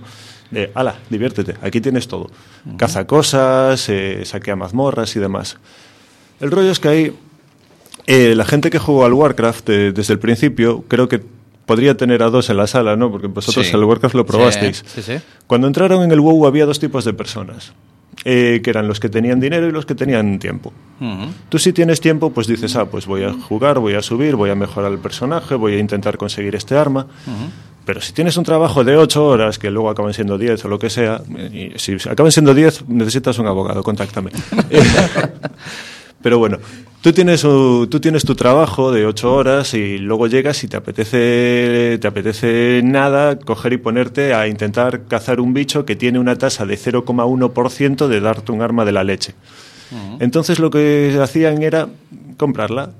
[0.50, 2.30] de, ala, diviértete, aquí tienes todo.
[2.76, 5.56] Caza cosas, eh, saquea mazmorras y demás.
[6.40, 7.16] El rollo es que ahí
[8.06, 11.20] eh, la gente que jugó al Warcraft eh, desde el principio, creo que
[11.66, 13.10] podría tener a dos en la sala, ¿no?
[13.10, 13.74] Porque vosotros Sí.
[13.74, 14.84] el Warcraft lo probasteis.
[14.86, 15.14] Sí, sí.
[15.48, 17.72] Cuando entraron en el WoW había dos tipos de personas,
[18.28, 20.72] eh, que eran los que tenían dinero y los que tenían tiempo.
[21.48, 24.50] Tú si tienes tiempo, pues dices, ah, pues voy a jugar, voy a subir, voy
[24.50, 27.06] a mejorar el personaje, voy a intentar conseguir este arma.
[27.84, 30.76] Pero si tienes un trabajo de 8 horas, que luego acaban siendo 10 o lo
[30.76, 31.22] que sea,
[31.52, 34.32] y si acaban siendo 10, necesitas un abogado, contáctame.
[36.22, 36.58] Pero bueno,
[37.00, 41.98] tú tienes, tú tienes tu trabajo de ocho horas y luego llegas y te apetece,
[42.00, 46.66] te apetece nada coger y ponerte a intentar cazar un bicho que tiene una tasa
[46.66, 49.34] de 0,1% de darte un arma de la leche.
[50.18, 51.88] Entonces lo que hacían era
[52.36, 52.90] comprarla.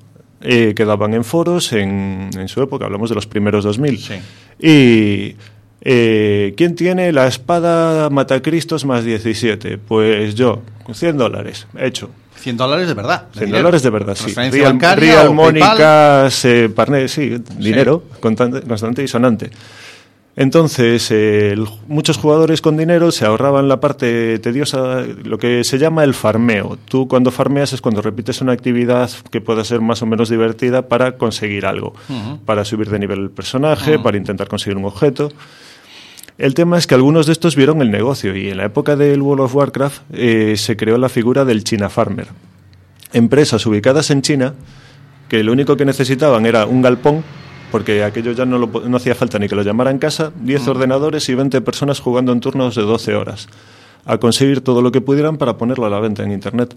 [0.43, 3.99] Eh, quedaban en foros en, en su época, hablamos de los primeros 2000.
[3.99, 4.14] Sí.
[4.61, 5.37] Y
[5.89, 9.79] eh, ¿quién tiene la espada Matacristos más 17?
[9.79, 10.62] Pues yo,
[10.93, 12.11] 100 dólares, hecho.
[12.39, 13.24] 100 dólares de verdad.
[13.32, 14.30] 100 dólares de verdad, sí.
[14.61, 15.26] Real, Real
[16.45, 19.51] eh, Parné, sí, dinero, constante, constante y sonante.
[20.39, 25.78] Entonces, eh, el- muchos jugadores con dinero se ahorraban la parte tediosa, lo que se
[25.78, 26.76] llama el farmeo.
[26.84, 30.89] Tú cuando farmeas es cuando repites una actividad que pueda ser más o menos divertida
[30.89, 31.95] para conseguir algo,
[32.45, 35.32] para subir de nivel el personaje, para intentar conseguir un objeto.
[36.39, 39.22] El tema es que algunos de estos vieron el negocio y en la época del
[39.22, 42.28] World of Warcraft eh, se creó la figura del China Farmer.
[43.14, 44.53] Empresas ubicadas en China
[45.30, 47.24] que lo único que necesitaban era un galpón,
[47.72, 51.26] porque aquello ya no, lo no hacía falta ni que lo llamaran casa, 10 ordenadores
[51.30, 53.49] y 20 personas jugando en turnos de 12 horas,
[54.05, 56.76] a conseguir todo lo que pudieran para ponerlo a la venta en Internet.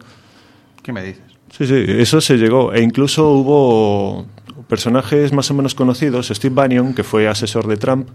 [0.82, 1.24] ¿Qué me dices?
[1.52, 2.74] Sí, sí, eso se llegó.
[2.74, 4.26] E incluso hubo
[4.68, 6.30] personajes más o menos conocidos.
[6.30, 8.08] Steve Bannon, que fue asesor de Trump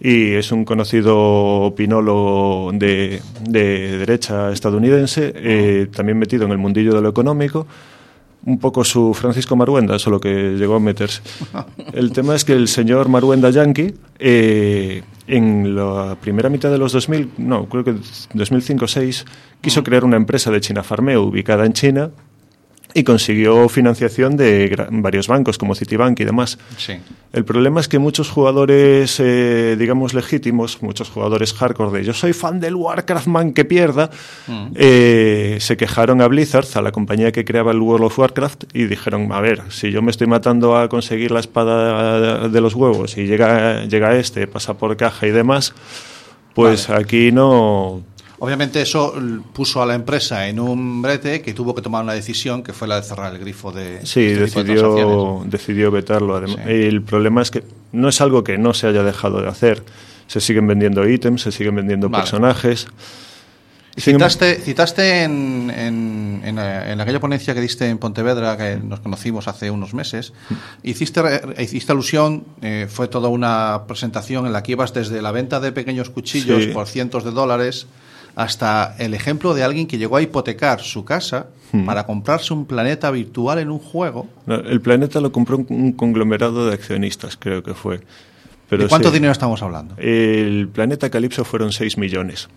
[0.00, 6.94] y es un conocido opinólogo de, de derecha estadounidense, eh, también metido en el mundillo
[6.94, 7.66] de lo económico.
[8.44, 11.22] Un poco su Francisco Maruenda, solo que llegó a meterse.
[11.92, 16.90] El tema es que el señor Maruenda Yankee, eh, en la primera mitad de los
[16.92, 19.24] 2000, no, creo que 2005-6,
[19.60, 22.10] quiso crear una empresa de China Farmeo ubicada en China
[22.94, 26.58] y consiguió financiación de varios bancos como Citibank y demás.
[26.76, 26.94] Sí.
[27.32, 32.32] El problema es que muchos jugadores, eh, digamos, legítimos, muchos jugadores hardcore de yo soy
[32.32, 34.10] fan del Warcraft man que pierda,
[34.74, 38.84] eh, se quejaron a Blizzard, a la compañía que creaba el World of Warcraft, y
[38.84, 43.16] dijeron, a ver, si yo me estoy matando a conseguir la espada de los huevos
[43.16, 45.74] y llega, llega este, pasa por caja y demás,
[46.54, 48.02] pues aquí no...
[48.44, 52.12] Obviamente eso l- puso a la empresa en un brete que tuvo que tomar una
[52.12, 56.36] decisión que fue la de cerrar el grifo de Sí, este de decidió, decidió vetarlo.
[56.40, 56.60] adem- Sí.
[56.70, 57.62] El problema es que
[57.92, 59.82] no es algo que no se haya dejado de hacer,
[60.26, 62.22] Se siguen vendiendo ítems, se siguen vendiendo Vale.
[62.22, 62.86] personajes.
[63.98, 69.00] Citaste, citaste en, en, en, eh, en aquella ponencia que diste en Pontevedra, que nos
[69.00, 70.32] conocimos hace unos meses,
[70.82, 75.30] hiciste, re- hiciste alusión, eh, fue toda una presentación en la que ibas desde la
[75.30, 76.70] venta de pequeños cuchillos Sí.
[76.70, 77.86] por cientos de dólares
[78.34, 81.86] hasta el ejemplo de alguien que llegó a hipotecar su casa Hmm.
[81.86, 84.28] para comprarse un planeta virtual en un juego.
[84.46, 88.00] El planeta lo compró un, conglomerado de accionistas, creo que fue.
[88.68, 89.94] Pero ¿De cuánto sí, dinero estamos hablando?
[89.96, 92.48] El planeta Calypso fueron 6 millones.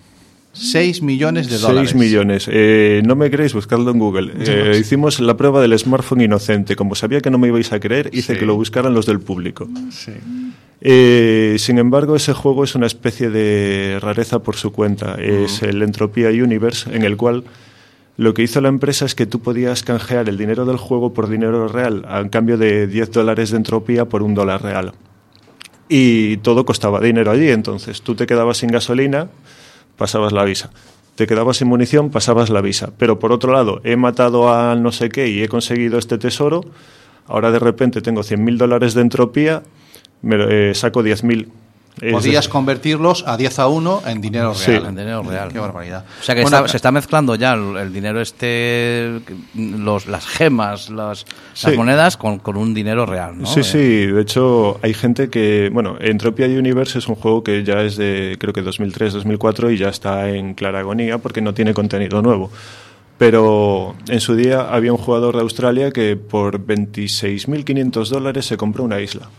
[0.56, 1.96] 6 millones de 6 dólares.
[1.96, 2.48] millones.
[2.52, 4.32] Eh, no me creéis, buscadlo en Google.
[4.40, 6.76] Eh, hicimos la prueba del smartphone inocente.
[6.76, 8.40] Como sabía que no me ibais a creer, hice Sí.
[8.40, 9.68] que lo buscaran los del público.
[9.92, 10.14] Sí.
[10.82, 15.16] Eh, sin embargo, ese juego es una especie de rareza por su cuenta.
[15.16, 17.44] Es el Entropía Universe, en el cual
[18.18, 21.28] lo que hizo la empresa es que tú podías canjear el dinero del juego por
[21.30, 24.94] dinero real, a cambio de 10 dólares de entropía por un dólar real.
[25.90, 29.28] Y todo costaba dinero allí, entonces tú te quedabas sin gasolina,
[29.98, 30.72] pasabas la visa.
[31.16, 32.92] Te quedabas sin munición, pasabas la visa.
[32.98, 36.62] Pero por otro lado, he matado a no sé qué y he conseguido este tesoro,
[37.28, 39.64] ahora de repente tengo 100.000 dólares de entropía,
[40.22, 41.48] me, eh, saco 10.000.
[42.02, 44.72] Es Podías convertirlos a 10 a 1 en dinero Sí.
[44.72, 44.88] real.
[44.88, 45.54] En dinero real.
[45.54, 46.04] Qué barbaridad.
[46.20, 49.22] O sea que Bueno, está- se está mezclando ya el, el dinero este,
[49.56, 51.26] los, las gemas, las,
[51.76, 53.46] monedas con, con un dinero real, ¿no?
[53.48, 57.64] Sí, Eh, sí, de hecho hay gente que, bueno, Entropia Universe es un juego que
[57.64, 61.74] ya es de creo que 2003-2004 y ya está en clara agonía porque no tiene
[61.74, 62.52] contenido nuevo.
[63.18, 68.84] Pero en su día había un jugador de Australia que por 26.500 dólares se compró
[68.84, 69.30] una isla.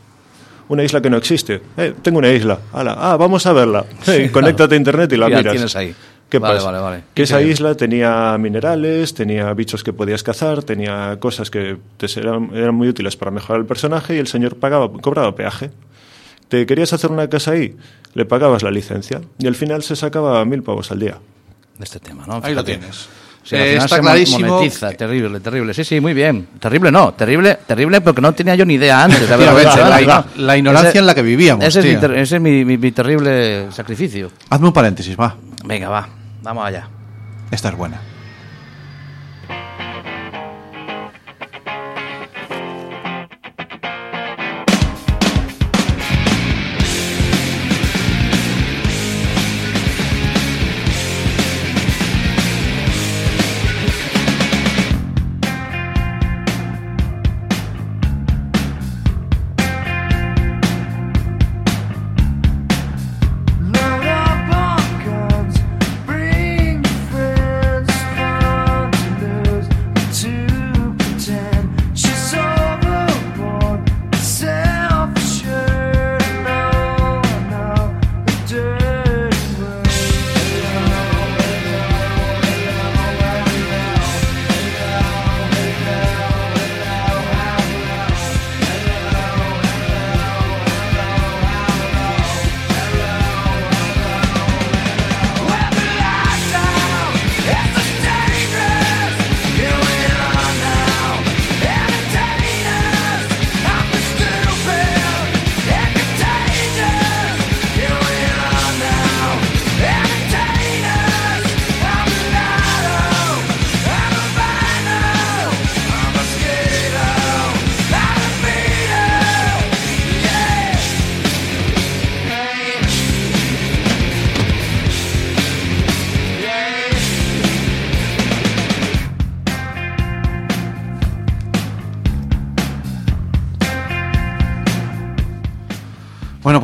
[0.68, 1.62] Una isla que no existe.
[1.76, 2.58] Eh, tengo una isla.
[2.72, 3.84] Ala, ah, vamos a verla.
[4.08, 5.52] Eh, conéctate a internet y la la miras.
[5.52, 5.94] tienes ahí.
[6.28, 6.70] ¿Qué Vale, pasa?
[6.72, 7.02] vale, vale.
[7.14, 12.50] Que esa isla tenía minerales, tenía bichos que podías cazar, tenía cosas que te eran,
[12.52, 15.70] eran muy útiles para mejorar el personaje y el señor pagaba, cobraba peaje.
[16.48, 17.76] ¿Te querías hacer una casa ahí?
[18.14, 21.18] Le pagabas la licencia y al final se sacaba mil pavos al día.
[21.78, 22.40] de este tema, ¿no?
[22.42, 23.08] Ahí lo tienes.
[23.46, 24.48] Sí, al Eh, está se clarísimo.
[24.56, 25.72] monetiza, terrible, terrible.
[25.72, 26.48] Sí, sí, muy bien.
[26.58, 30.88] Terrible no, terrible, terrible porque no tenía yo ni idea antes la, ino- la ignorancia
[30.90, 31.64] Ese- en la que vivíamos.
[31.64, 32.00] Ese es, mi, tío.
[32.00, 34.32] ter- ese es mi, mi- mi terrible sacrificio.
[34.50, 35.36] Hazme un paréntesis, va.
[35.64, 36.08] Venga, va,
[36.42, 36.88] vamos allá.
[37.52, 38.00] Esta es buena.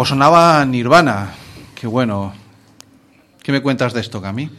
[0.02, 1.28] Pues sonaba Nirvana.
[1.80, 2.32] Qué bueno.
[3.40, 4.50] ¿Qué me cuentas de esto, Cami?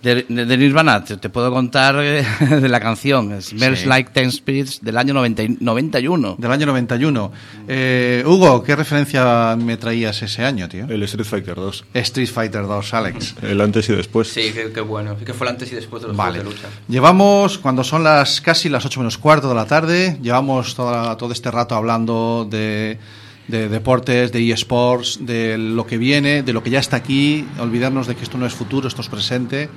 [0.00, 2.24] De, de- de Nirvana te, te puedo contar eh,
[2.60, 3.86] de la canción Smells Sí.
[3.86, 6.36] Like Teen Spirits del año 90 y- 91.
[6.38, 7.32] Del año 91.
[7.66, 10.84] Eh, Hugo, ¿qué referencia me traías ese año, tío?
[10.88, 11.84] El Street Fighter 2.
[11.94, 13.34] Street Fighter 2, Alex.
[13.42, 14.28] El antes y después.
[14.28, 15.16] Sí, qué, qué bueno.
[15.16, 16.38] Que fue el antes y después de los Vale.
[16.38, 16.68] de lucha.
[16.86, 21.32] Llevamos, cuando son las casi las 8 menos cuarto de la tarde, llevamos toda- todo
[21.32, 23.00] este rato hablando de,
[23.48, 28.06] de deportes, de eSports, de lo que viene, de lo que ya está aquí, olvidarnos
[28.06, 29.68] de que esto no es futuro, esto es presente.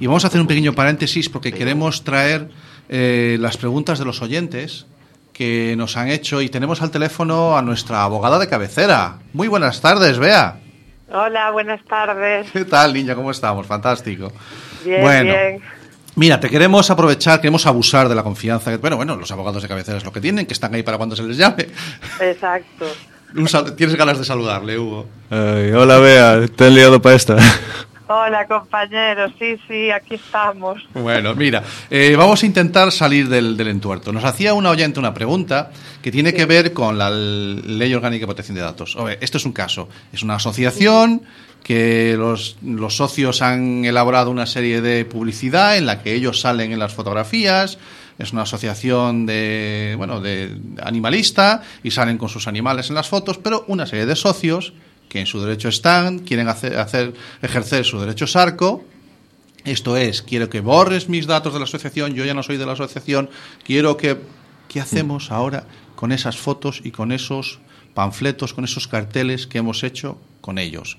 [0.00, 2.48] Y vamos a hacer un pequeño paréntesis porque queremos traer
[2.88, 4.86] eh, las preguntas de los oyentes
[5.32, 9.18] que nos han hecho y tenemos al teléfono a nuestra abogada de cabecera.
[9.32, 10.58] Muy buenas tardes, Bea.
[11.10, 12.50] Hola, buenas tardes.
[12.52, 13.14] ¿Qué tal, niña?
[13.14, 13.66] ¿Cómo estamos?
[13.66, 14.32] Fantástico.
[14.84, 15.32] Bien, Bueno.
[15.32, 15.60] bien.
[16.14, 18.76] Mira, te queremos aprovechar, queremos abusar de la confianza.
[18.76, 21.16] Bueno, bueno, los abogados de cabecera es lo que tienen, que están ahí para cuando
[21.16, 21.68] se les llame.
[22.20, 22.86] Exacto.
[23.34, 25.06] Un sal- Tienes ganas de saludarle, Hugo.
[25.30, 27.36] Ay, hola, Bea, te he liado para esta.
[28.08, 29.32] Hola, compañeros.
[29.38, 30.82] Sí, sí, aquí estamos.
[30.92, 34.12] Bueno, mira, eh, vamos a intentar salir del, del entuerto.
[34.12, 35.70] Nos hacía una oyente una pregunta
[36.02, 38.96] que tiene que ver con la Ley Orgánica de Protección de Datos.
[38.96, 39.88] Oye, esto es un caso.
[40.12, 41.22] Es una asociación
[41.62, 46.72] que los, los socios han elaborado una serie de publicidad en la que ellos salen
[46.72, 47.78] en las fotografías.
[48.22, 53.38] Es una asociación de, bueno, de animalista y salen con sus animales en las fotos,
[53.38, 54.72] pero una serie de socios
[55.08, 57.12] que en su derecho están, quieren hacer,
[57.42, 58.84] ejercer su derecho sarco
[59.64, 62.66] esto es, quiero que borres mis datos de la asociación, yo ya no soy de
[62.66, 63.30] la asociación,
[63.64, 64.18] quiero que...
[64.68, 65.66] ¿Qué hacemos ahora
[65.96, 67.60] con esas fotos y con esos
[67.92, 70.96] panfletos, con esos carteles que hemos hecho con ellos?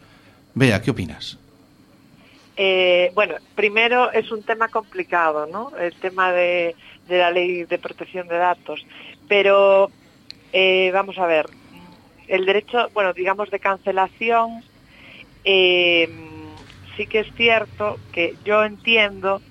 [0.54, 1.40] Vea, ¿qué opinas?
[2.56, 5.72] Eh, bueno, primero es un tema complicado, ¿no?
[5.78, 6.76] El tema de,
[7.08, 8.86] de la ley de protección de datos.
[9.28, 9.90] Pero
[10.52, 11.48] eh, vamos a ver,
[12.28, 14.64] el derecho, bueno, digamos de cancelación,
[15.44, 16.10] eh,
[16.96, 19.42] sí que es cierto que yo entiendo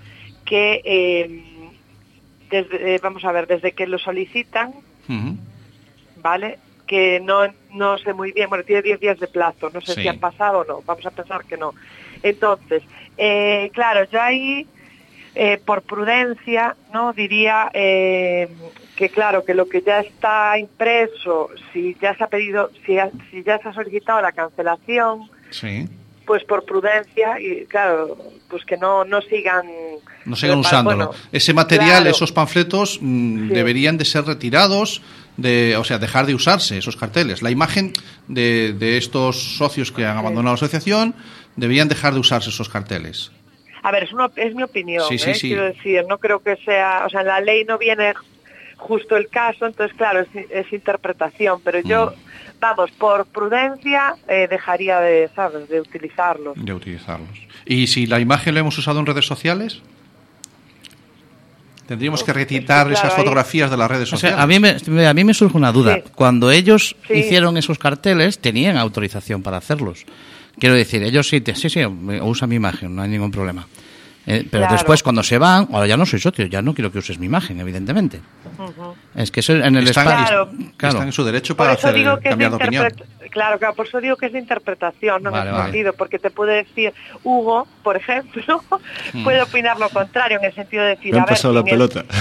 [0.44, 1.44] que, eh,
[2.50, 4.72] desde, vamos a ver, desde que lo solicitan.
[6.16, 6.58] ¿vale?
[6.86, 7.40] Que no,
[7.72, 10.02] no sé muy bien, bueno, tiene 10 días de plazo, no sé Sí.
[10.02, 11.74] si han pasado o no, vamos a pensar que no.
[12.22, 12.82] Entonces,
[13.18, 14.66] eh, claro, yo ahí,
[15.34, 17.12] eh, por prudencia, ¿no?
[17.12, 18.48] Diría eh,
[18.96, 23.10] que claro, que lo que ya está impreso, si ya se ha pedido, si, ha-
[23.30, 25.88] si ya se ha solicitado la cancelación, Sí.
[26.26, 28.16] pues por prudencia y claro,
[28.48, 29.66] pues que no, no sigan...
[30.24, 31.06] No sigan usándolo.
[31.08, 32.10] bueno, Ese material, claro.
[32.10, 33.54] esos panfletos, mm, Sí.
[33.54, 35.02] deberían de ser retirados,
[35.38, 37.40] de, o sea, dejar de usarse esos carteles.
[37.42, 37.94] La imagen
[38.28, 41.14] de, de estos socios que han abandonado la asociación,
[41.56, 43.30] deberían dejar de usarse esos carteles.
[43.82, 45.34] A ver, es, una- es mi opinión, Sí, sí, ¿eh?
[45.34, 45.48] sí.
[45.48, 48.14] quiero decir, no creo que sea, o sea, en la ley no viene
[48.76, 52.60] justo el caso, entonces claro, es, es interpretación, pero yo, Mm.
[52.60, 56.54] vamos, por prudencia eh, dejaría de, ¿sabes?, de utilizarlos.
[56.56, 57.28] de utilizarlos.
[57.66, 59.82] ¿Y si la imagen la hemos usado en redes sociales?
[61.86, 64.36] Tendríamos que retirar claro, esas ahí- fotografías de las redes O sociales.
[64.36, 65.96] sea, a mí me, a mí me surge una duda.
[65.96, 66.02] Sí.
[66.14, 67.14] Cuando ellos Sí.
[67.14, 70.06] hicieron esos carteles, tenían autorización para hacerlos.
[70.58, 73.66] Quiero decir, ellos sí, te- sí, sí, usa mi imagen, no hay ningún problema.
[74.24, 74.74] Eh, pero Claro.
[74.74, 77.26] después, cuando se van, ahora ya no soy socio, ya no quiero que uses mi
[77.26, 78.20] imagen, evidentemente.
[79.16, 80.48] Es que eso en el están, espacio.
[80.76, 80.94] Claro.
[80.94, 82.86] están en su derecho para hacer cambiar de opinión.
[83.32, 85.64] Claro, claro, por eso digo que es de interpretación, no Vale, en vale.
[85.72, 86.92] sentido, porque te puede decir,
[87.24, 88.62] Hugo, por ejemplo,
[89.14, 89.24] Mm.
[89.24, 91.64] puede opinar lo contrario, en el sentido de decir, Me han a ver, pasado la
[91.64, 92.04] pelota.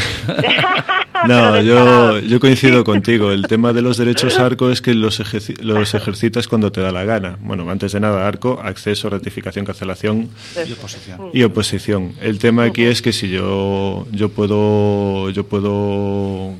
[1.28, 3.32] No, yo, yo coincido contigo.
[3.32, 5.22] El tema de los derechos ARCO es que los,
[5.62, 7.38] los ejercitas cuando te da la gana.
[7.42, 10.30] Bueno, antes de nada, ARCO, acceso, rectificación, cancelación
[10.68, 11.30] Y oposición.
[11.32, 12.14] y oposición.
[12.22, 16.54] El tema aquí es que si yo, yo puedo yo puedo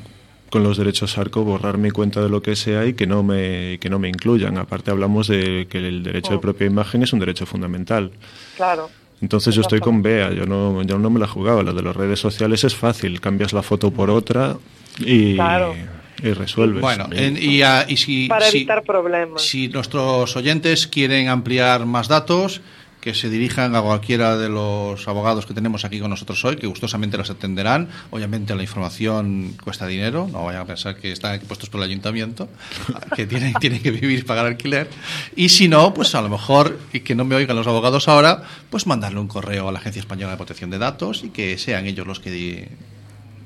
[0.52, 3.78] con los derechos ARCO borrar mi cuenta de lo que sea y que no me
[3.80, 4.58] que no me incluyan.
[4.58, 8.12] Aparte hablamos de que el derecho de propia imagen es un derecho fundamental.
[8.56, 8.90] Claro.
[9.22, 11.62] Entonces yo estoy con Bea, yo no, yo no me la jugaba.
[11.62, 14.58] Lo de las redes sociales es fácil, cambias la foto por otra
[14.98, 15.74] y, Claro.
[16.22, 16.82] y resuelves.
[16.82, 19.40] Bueno, en- y, ah, y si, Para si- evitar problemas.
[19.40, 22.60] si nuestros oyentes quieren ampliar más datos,
[23.02, 26.68] que se dirijan a cualquiera de los abogados que tenemos aquí con nosotros hoy, que
[26.68, 27.88] gustosamente los atenderán.
[28.12, 31.88] Obviamente la información cuesta dinero, no vayan a pensar que están aquí puestos por el
[31.90, 32.48] ayuntamiento,
[33.16, 34.88] que tienen, tienen que vivir y pagar alquiler.
[35.34, 38.44] Y si no, pues a lo mejor, y que no me oigan los abogados ahora,
[38.70, 41.86] pues mandarle un correo a la Agencia Española de Protección de Datos y que sean
[41.86, 42.64] ellos los que di-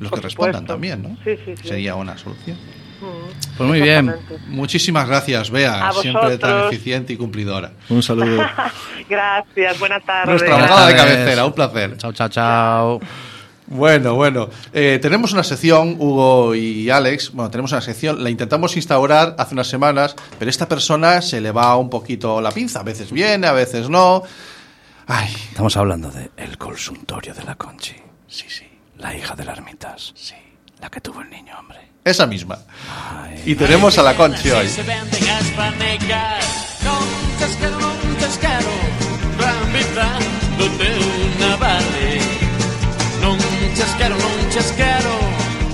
[0.01, 1.17] los que respondan también, ¿no?
[1.25, 1.67] Sí, sí, sí.
[1.69, 2.59] Sería una solución.
[3.57, 4.15] Pues muy bien.
[4.49, 7.73] Muchísimas gracias, Bea, siempre tan eficiente y cumplidora.
[7.89, 8.45] Un saludo.
[9.09, 10.29] Gracias, buenas tardes.
[10.29, 11.97] Nuestra abogada de cabecera, un placer.
[11.97, 13.01] Chao, chao, chao.
[13.69, 14.49] Bueno, bueno.
[14.73, 17.33] Eh, tenemos una sección, Hugo y Alex.
[17.33, 21.51] Bueno, tenemos una sección, la intentamos instaurar hace unas semanas, pero esta persona se le
[21.53, 22.81] va un poquito la pinza.
[22.81, 24.23] A veces viene, a veces no.
[25.09, 27.95] Ay, Estamos hablando de el consultorio de la Conchi.
[28.29, 28.65] sí, sí.
[28.99, 30.13] La hija de las ermitas.
[30.17, 30.35] Sí.
[30.81, 31.81] La que tuvo el niño, hombre.
[32.07, 32.59] Esa misma.
[33.45, 34.69] Y tenemos a la Conchi hoy.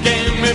[0.03, 0.53] Que me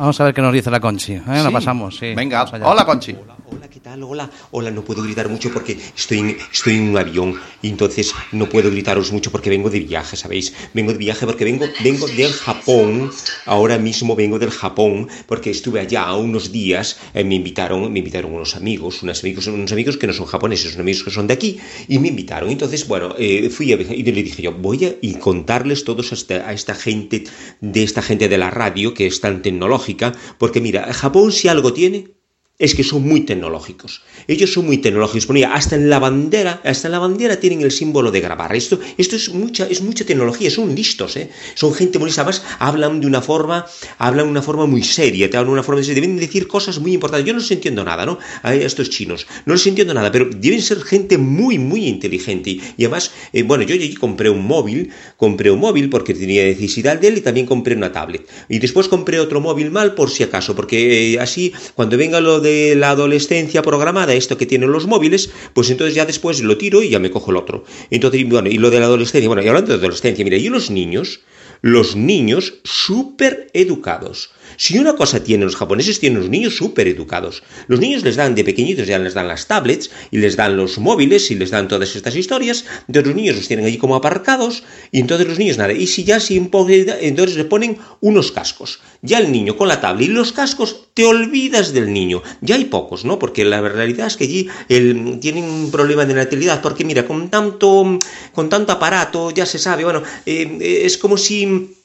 [0.00, 1.12] Vamos a ver qué nos dice la Conchi.
[1.12, 1.22] ¿eh?
[1.26, 1.52] La Sí.
[1.52, 2.14] pasamos, sí.
[2.14, 2.66] Venga, Vamos allá.
[2.68, 3.12] hola Conchi.
[3.12, 4.02] Hola, ¿qué ¿qué tal?
[4.02, 8.14] Hola, hola, no puedo gritar mucho porque estoy en, estoy en un avión y entonces
[8.32, 10.54] no puedo gritaros mucho porque vengo de viaje, ¿sabéis?
[10.74, 13.10] Vengo de viaje porque vengo, vengo del Japón,
[13.46, 18.32] ahora mismo vengo del Japón porque estuve allá unos días, eh, me invitaron, me invitaron
[18.32, 21.34] unos amigos, unos amigos, unos amigos que no son japoneses, son amigos que son de
[21.34, 22.50] aquí y me invitaron.
[22.50, 26.14] Entonces, bueno, eh, fui a, y le dije yo, voy a y contarles todos a
[26.14, 27.24] esta, a esta gente,
[27.60, 29.89] de esta gente de la radio que es tan tecnológica,
[30.38, 32.19] porque mira, Japón si algo tiene
[32.60, 34.02] es que son muy tecnológicos.
[34.28, 35.26] Ellos son muy tecnológicos.
[35.50, 38.54] Hasta en la bandera, hasta en la bandera tienen el símbolo de grabar.
[38.54, 41.30] Esto, esto es mucha, es mucha tecnología, son listos, ¿eh?
[41.54, 42.10] Son gente muy.
[42.10, 45.62] Además, hablan de una forma, hablan de una forma muy seria, te hablan de una
[45.62, 47.26] forma deben decir cosas muy importantes.
[47.26, 48.18] Yo no les entiendo nada, ¿no?
[48.44, 49.26] Estos chinos.
[49.46, 52.50] No les entiendo nada, pero deben ser gente muy, muy inteligente.
[52.76, 56.98] Y además, eh, bueno, yo allí compré un móvil, compré un móvil porque tenía necesidad
[56.98, 58.28] de él y también compré una tablet.
[58.50, 62.40] Y después compré otro móvil mal por si acaso, porque eh, así, cuando venga lo
[62.76, 66.90] la adolescencia programada, esto que tienen los móviles, pues entonces ya después lo tiro y
[66.90, 67.64] ya me cojo el otro.
[67.90, 70.70] Entonces, bueno, y lo de la adolescencia, bueno, y hablando de adolescencia, mira, y los
[70.70, 71.20] niños,
[71.62, 74.30] los niños súper educados.
[74.60, 77.42] Si una cosa tienen los japoneses, tienen los niños súper educados.
[77.66, 80.76] Los niños les dan de pequeñitos, ya les dan las tablets y les dan los
[80.76, 82.66] móviles y les dan todas estas historias.
[82.86, 85.72] Entonces los niños los tienen allí como aparcados y entonces los niños nada.
[85.72, 88.80] Y si ya un poco, entonces le ponen unos cascos.
[89.00, 92.22] Ya el niño con la tablet y los cascos, te olvidas del niño.
[92.42, 93.18] Ya hay pocos, ¿no?
[93.18, 96.60] Porque la realidad es que allí el, tienen un problema de natalidad.
[96.60, 97.98] Porque mira, con tanto,
[98.34, 101.79] con tanto aparato, ya se sabe, bueno, eh, es como si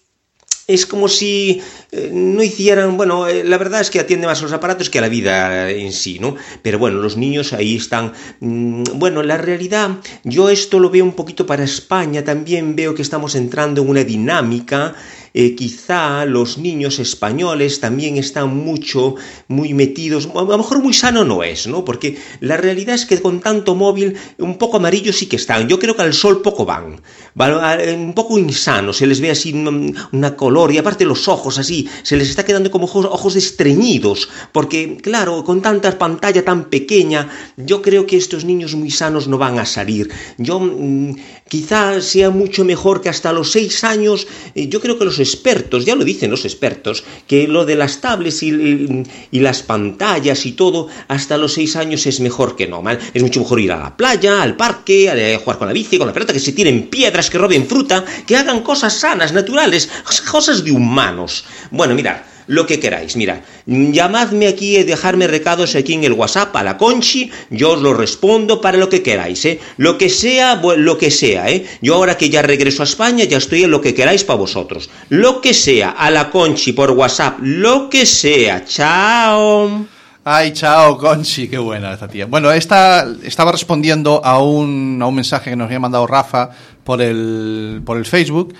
[0.67, 1.61] es como si
[1.91, 4.97] eh, no hicieran, bueno, eh, la verdad es que atiende más a los aparatos que
[4.97, 6.35] a la vida en sí, ¿no?
[6.61, 9.91] Pero bueno, los niños ahí están, mm, bueno, la realidad,
[10.23, 14.03] yo esto lo veo un poquito para España, también veo que estamos entrando en una
[14.03, 14.95] dinámica
[15.37, 19.15] eh, quizá los niños españoles también están mucho,
[19.49, 21.83] muy metidos, a lo mejor muy sano no es, ¿no?
[21.83, 25.77] Porque la realidad es que con tanto móvil, un poco amarillo sí que están, yo
[25.77, 27.01] creo que al sol poco van,
[27.35, 32.15] un poco insanos, se les ve así una color y aparte los ojos así, se
[32.15, 37.27] les está quedando como ojos, ojos estreñidos, porque claro, con tanta pantalla tan pequeña,
[37.57, 40.09] yo creo que estos niños muy sanos no van a salir.
[40.37, 41.15] Yo mm,
[41.49, 45.85] quizá sea mucho mejor que hasta los seis años, eh, yo creo que los expertos,
[45.85, 50.87] ya lo dicen los expertos, que lo de las tablets y, las pantallas y todo,
[51.07, 52.83] hasta los seis años es mejor que no.
[53.13, 55.97] Es mucho mejor ir a la playa, al parque, a, a jugar con la bici,
[55.97, 59.89] con la pelota, que se tiren piedras, que roben fruta, que hagan cosas sanas, naturales,
[60.31, 61.45] cosas de humanos.
[61.71, 62.17] Bueno, mirad,
[62.47, 63.15] lo que queráis.
[63.15, 67.81] Mira, llamadme aquí y dejarme recados aquí en el WhatsApp a la Conchi, yo os
[67.81, 69.59] lo respondo para lo que queráis, ¿eh?
[69.77, 71.65] Lo que sea, lo que sea, ¿eh?
[71.81, 74.89] Yo ahora que ya regreso a España ya estoy en lo que queráis para vosotros.
[75.09, 78.65] Lo que sea, a la Conchi por WhatsApp, lo que sea.
[78.65, 79.85] Chao.
[80.27, 82.25] Ay, chao, Conchi, qué buena esta tía.
[82.25, 86.49] Bueno, esta estaba respondiendo a un, a un mensaje que nos había mandado Rafa
[86.83, 88.55] por el, por el Facebook.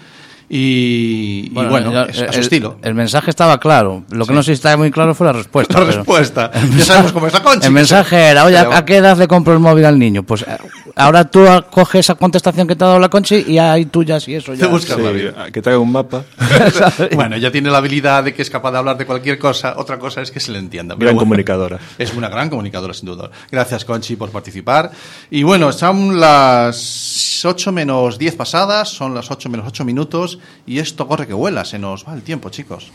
[0.48, 2.78] Y bueno, y bueno ya, es, a su el, estilo.
[2.82, 4.04] El mensaje estaba claro.
[4.12, 4.36] Lo que Sí.
[4.36, 5.80] no sé si estaba muy claro fue la respuesta.
[5.80, 6.52] La respuesta.
[6.54, 7.68] Ya mensaje- sabemos cómo es la Conchi.
[7.68, 10.24] El mensaje era, oye, Pero- ¿a qué edad le compro el móvil al niño?
[10.24, 10.58] Pues eh,
[10.96, 14.36] ahora tú coges esa contestación que te ha dado la Conchi y hay tuyas y
[14.36, 14.66] eso ya.
[14.66, 15.52] Te buscas la Sí, vida.
[15.52, 16.24] que te haga un mapa.
[17.16, 19.74] Bueno, ya tiene la habilidad de que es capaz de hablar de cualquier cosa.
[19.78, 20.96] Otra cosa es que se le entienda.
[20.96, 21.80] Pero Gran bueno, comunicadora.
[21.98, 23.30] Es una gran comunicadora, sin duda.
[23.52, 24.92] Gracias, Conchi, por participar.
[25.32, 30.35] Y bueno, son las 8 menos 10 pasadas, son las 8 menos 8 minutos,
[30.66, 32.92] y esto corre que vuela, se nos va el tiempo, chicos.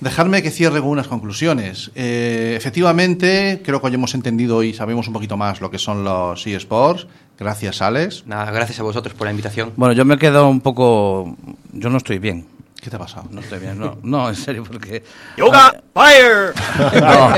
[0.00, 1.90] Dejadme que cierre con unas conclusiones.
[1.94, 6.04] Eh, efectivamente, creo que hoy hemos entendido y sabemos un poquito más lo que son
[6.04, 7.06] los eSports.
[7.38, 8.26] Gracias, Alex.
[8.26, 9.72] Nada, gracias a vosotros por la invitación.
[9.76, 11.36] Bueno, yo me quedo un poco.
[11.72, 12.46] Yo no estoy bien.
[12.80, 13.26] ¿Qué te ha pasado?
[13.30, 15.02] No estoy bien, no, no en serio, porque.
[15.36, 16.52] Yoga Fire.
[17.00, 17.30] No,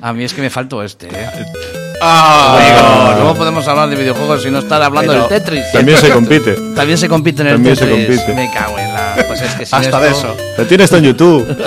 [0.00, 1.85] a mí es que me faltó este, ¿eh?
[2.00, 5.72] Ah, Digo, no podemos hablar de videojuegos sin no estar hablando Pero- del Tetris.
[5.72, 6.52] También se compite.
[6.76, 8.20] También se compite en el También se Tetris.
[8.20, 8.34] compite.
[8.34, 9.24] Me cago en la.
[9.26, 10.36] Pues es que sin Hasta de eso.
[10.58, 11.46] La tienes en YouTube.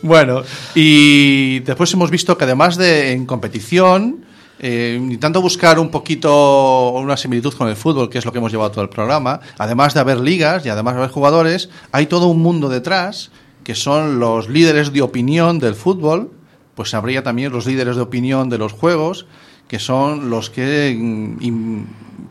[0.00, 0.42] Bueno,
[0.76, 4.24] y después hemos visto que además de en competición,
[4.60, 8.52] eh, intentando buscar un poquito una similitud con el fútbol, que es lo que hemos
[8.52, 12.28] llevado todo el programa, además de haber ligas y además de haber jugadores, hay todo
[12.28, 13.32] un mundo detrás
[13.64, 16.30] que son los líderes de opinión del fútbol,
[16.78, 19.26] pues habría también los líderes de opinión de los juegos,
[19.66, 21.82] que son los que mm,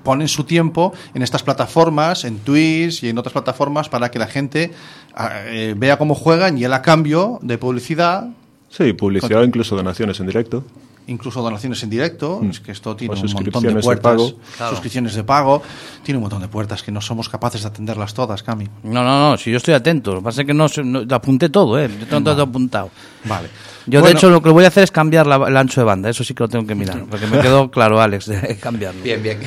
[0.04, 4.28] ponen su tiempo en estas plataformas, en Twitch y en otras plataformas para que la
[4.28, 4.72] gente
[5.14, 8.30] ah, eh, vea cómo juegan y él a cambio de publicidad
[8.70, 10.64] Sí, publicidad, incluso donaciones en directo.
[11.08, 14.12] Incluso donaciones en directo, es que esto tiene O un montón de suscripciones de puertas,
[14.16, 14.40] pago.
[14.58, 14.72] Claro.
[14.72, 15.62] suscripciones de pago,
[16.04, 18.68] tiene un montón de puertas que no somos capaces de atenderlas todas, Cami.
[18.84, 20.14] No, no, no, si yo estoy atento.
[20.14, 21.90] Lo que pasa es que no, no- apunté todo, ¿eh?
[22.00, 22.90] Yo tengo todo apuntado.
[23.26, 23.48] Vale.
[23.90, 25.86] Yo, Bueno, de hecho, lo que voy a hacer es cambiar la- el ancho de
[25.86, 26.10] banda.
[26.10, 27.06] Eso sí que lo tengo que mirar.
[27.10, 29.02] Porque me quedó claro, Alex, de cambiarlo.
[29.02, 29.40] Bien, bien.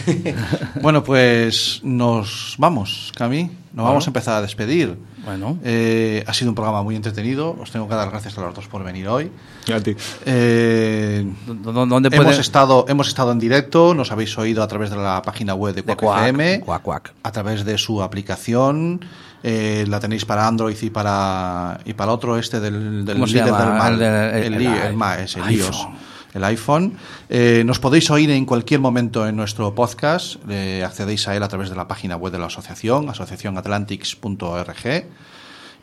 [0.80, 3.50] Bueno, pues nos vamos, Cami.
[3.74, 4.96] Nos vamos a empezar a despedir.
[5.24, 5.58] Bueno.
[5.64, 7.56] Eh, ha sido un programa muy entretenido.
[7.60, 9.30] Os tengo que dar gracias a los dos por venir hoy.
[9.72, 9.94] A ti.
[10.26, 12.40] Eh, ¿Dó- dó- ¿Dónde hemos, puede...?
[12.40, 15.82] estado, hemos estado en directo, nos habéis oído a través de la página web de
[15.82, 17.12] Quack FM, Cuac, cuac.
[17.22, 19.04] a través de su aplicación.
[19.42, 23.32] eh, la tenéis para Android y para y para otro este del, del ¿Cómo se
[23.34, 23.58] líder llama?
[23.64, 25.66] del mal El el, el- el el ma- es el iPhone.
[25.66, 25.88] iOS
[26.34, 26.96] el iPhone
[27.28, 31.48] Eh, nos podéis oír en cualquier momento en nuestro podcast eh, accedéis a él a
[31.48, 35.04] través de la página web de la asociación asociacionatlantics.org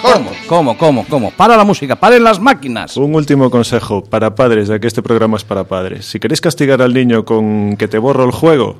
[0.00, 0.30] ¿Cómo?
[0.46, 1.30] ¿Cómo, cómo, cómo?
[1.32, 2.96] Para la música, paren las máquinas.
[2.96, 6.06] Un último consejo para padres, ya que este programa es para padres.
[6.06, 8.78] Si queréis castigar al niño con que te borro el juego,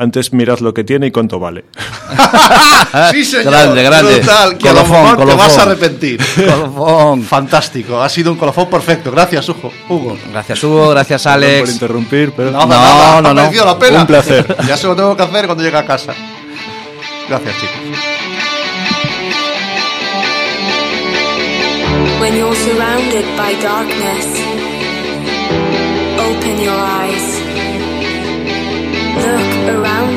[0.00, 1.66] antes mirad lo que tiene y cuánto vale.
[3.12, 3.52] sí, señor.
[3.52, 4.16] Grande, grande.
[4.16, 5.38] Brutal, que a lo Colofón, mejor te colofón.
[5.38, 6.20] vas a arrepentir.
[6.36, 7.22] Colofón.
[7.22, 8.00] Fantástico.
[8.02, 9.10] Ha sido un colofón perfecto.
[9.12, 9.70] Gracias, Hugo.
[9.88, 10.18] Hugo.
[10.32, 10.88] Gracias, Hugo.
[10.90, 11.72] Gracias, Perdón por Alex.
[11.72, 12.50] interrumpir, pero...
[12.50, 13.34] Nada, No, nada, no, ha no.
[13.42, 14.00] merecido la pena.
[14.00, 14.56] Un placer.
[14.66, 16.14] Ya se lo tengo que hacer cuando llegue a casa.
[17.28, 17.98] Gracias, chicos.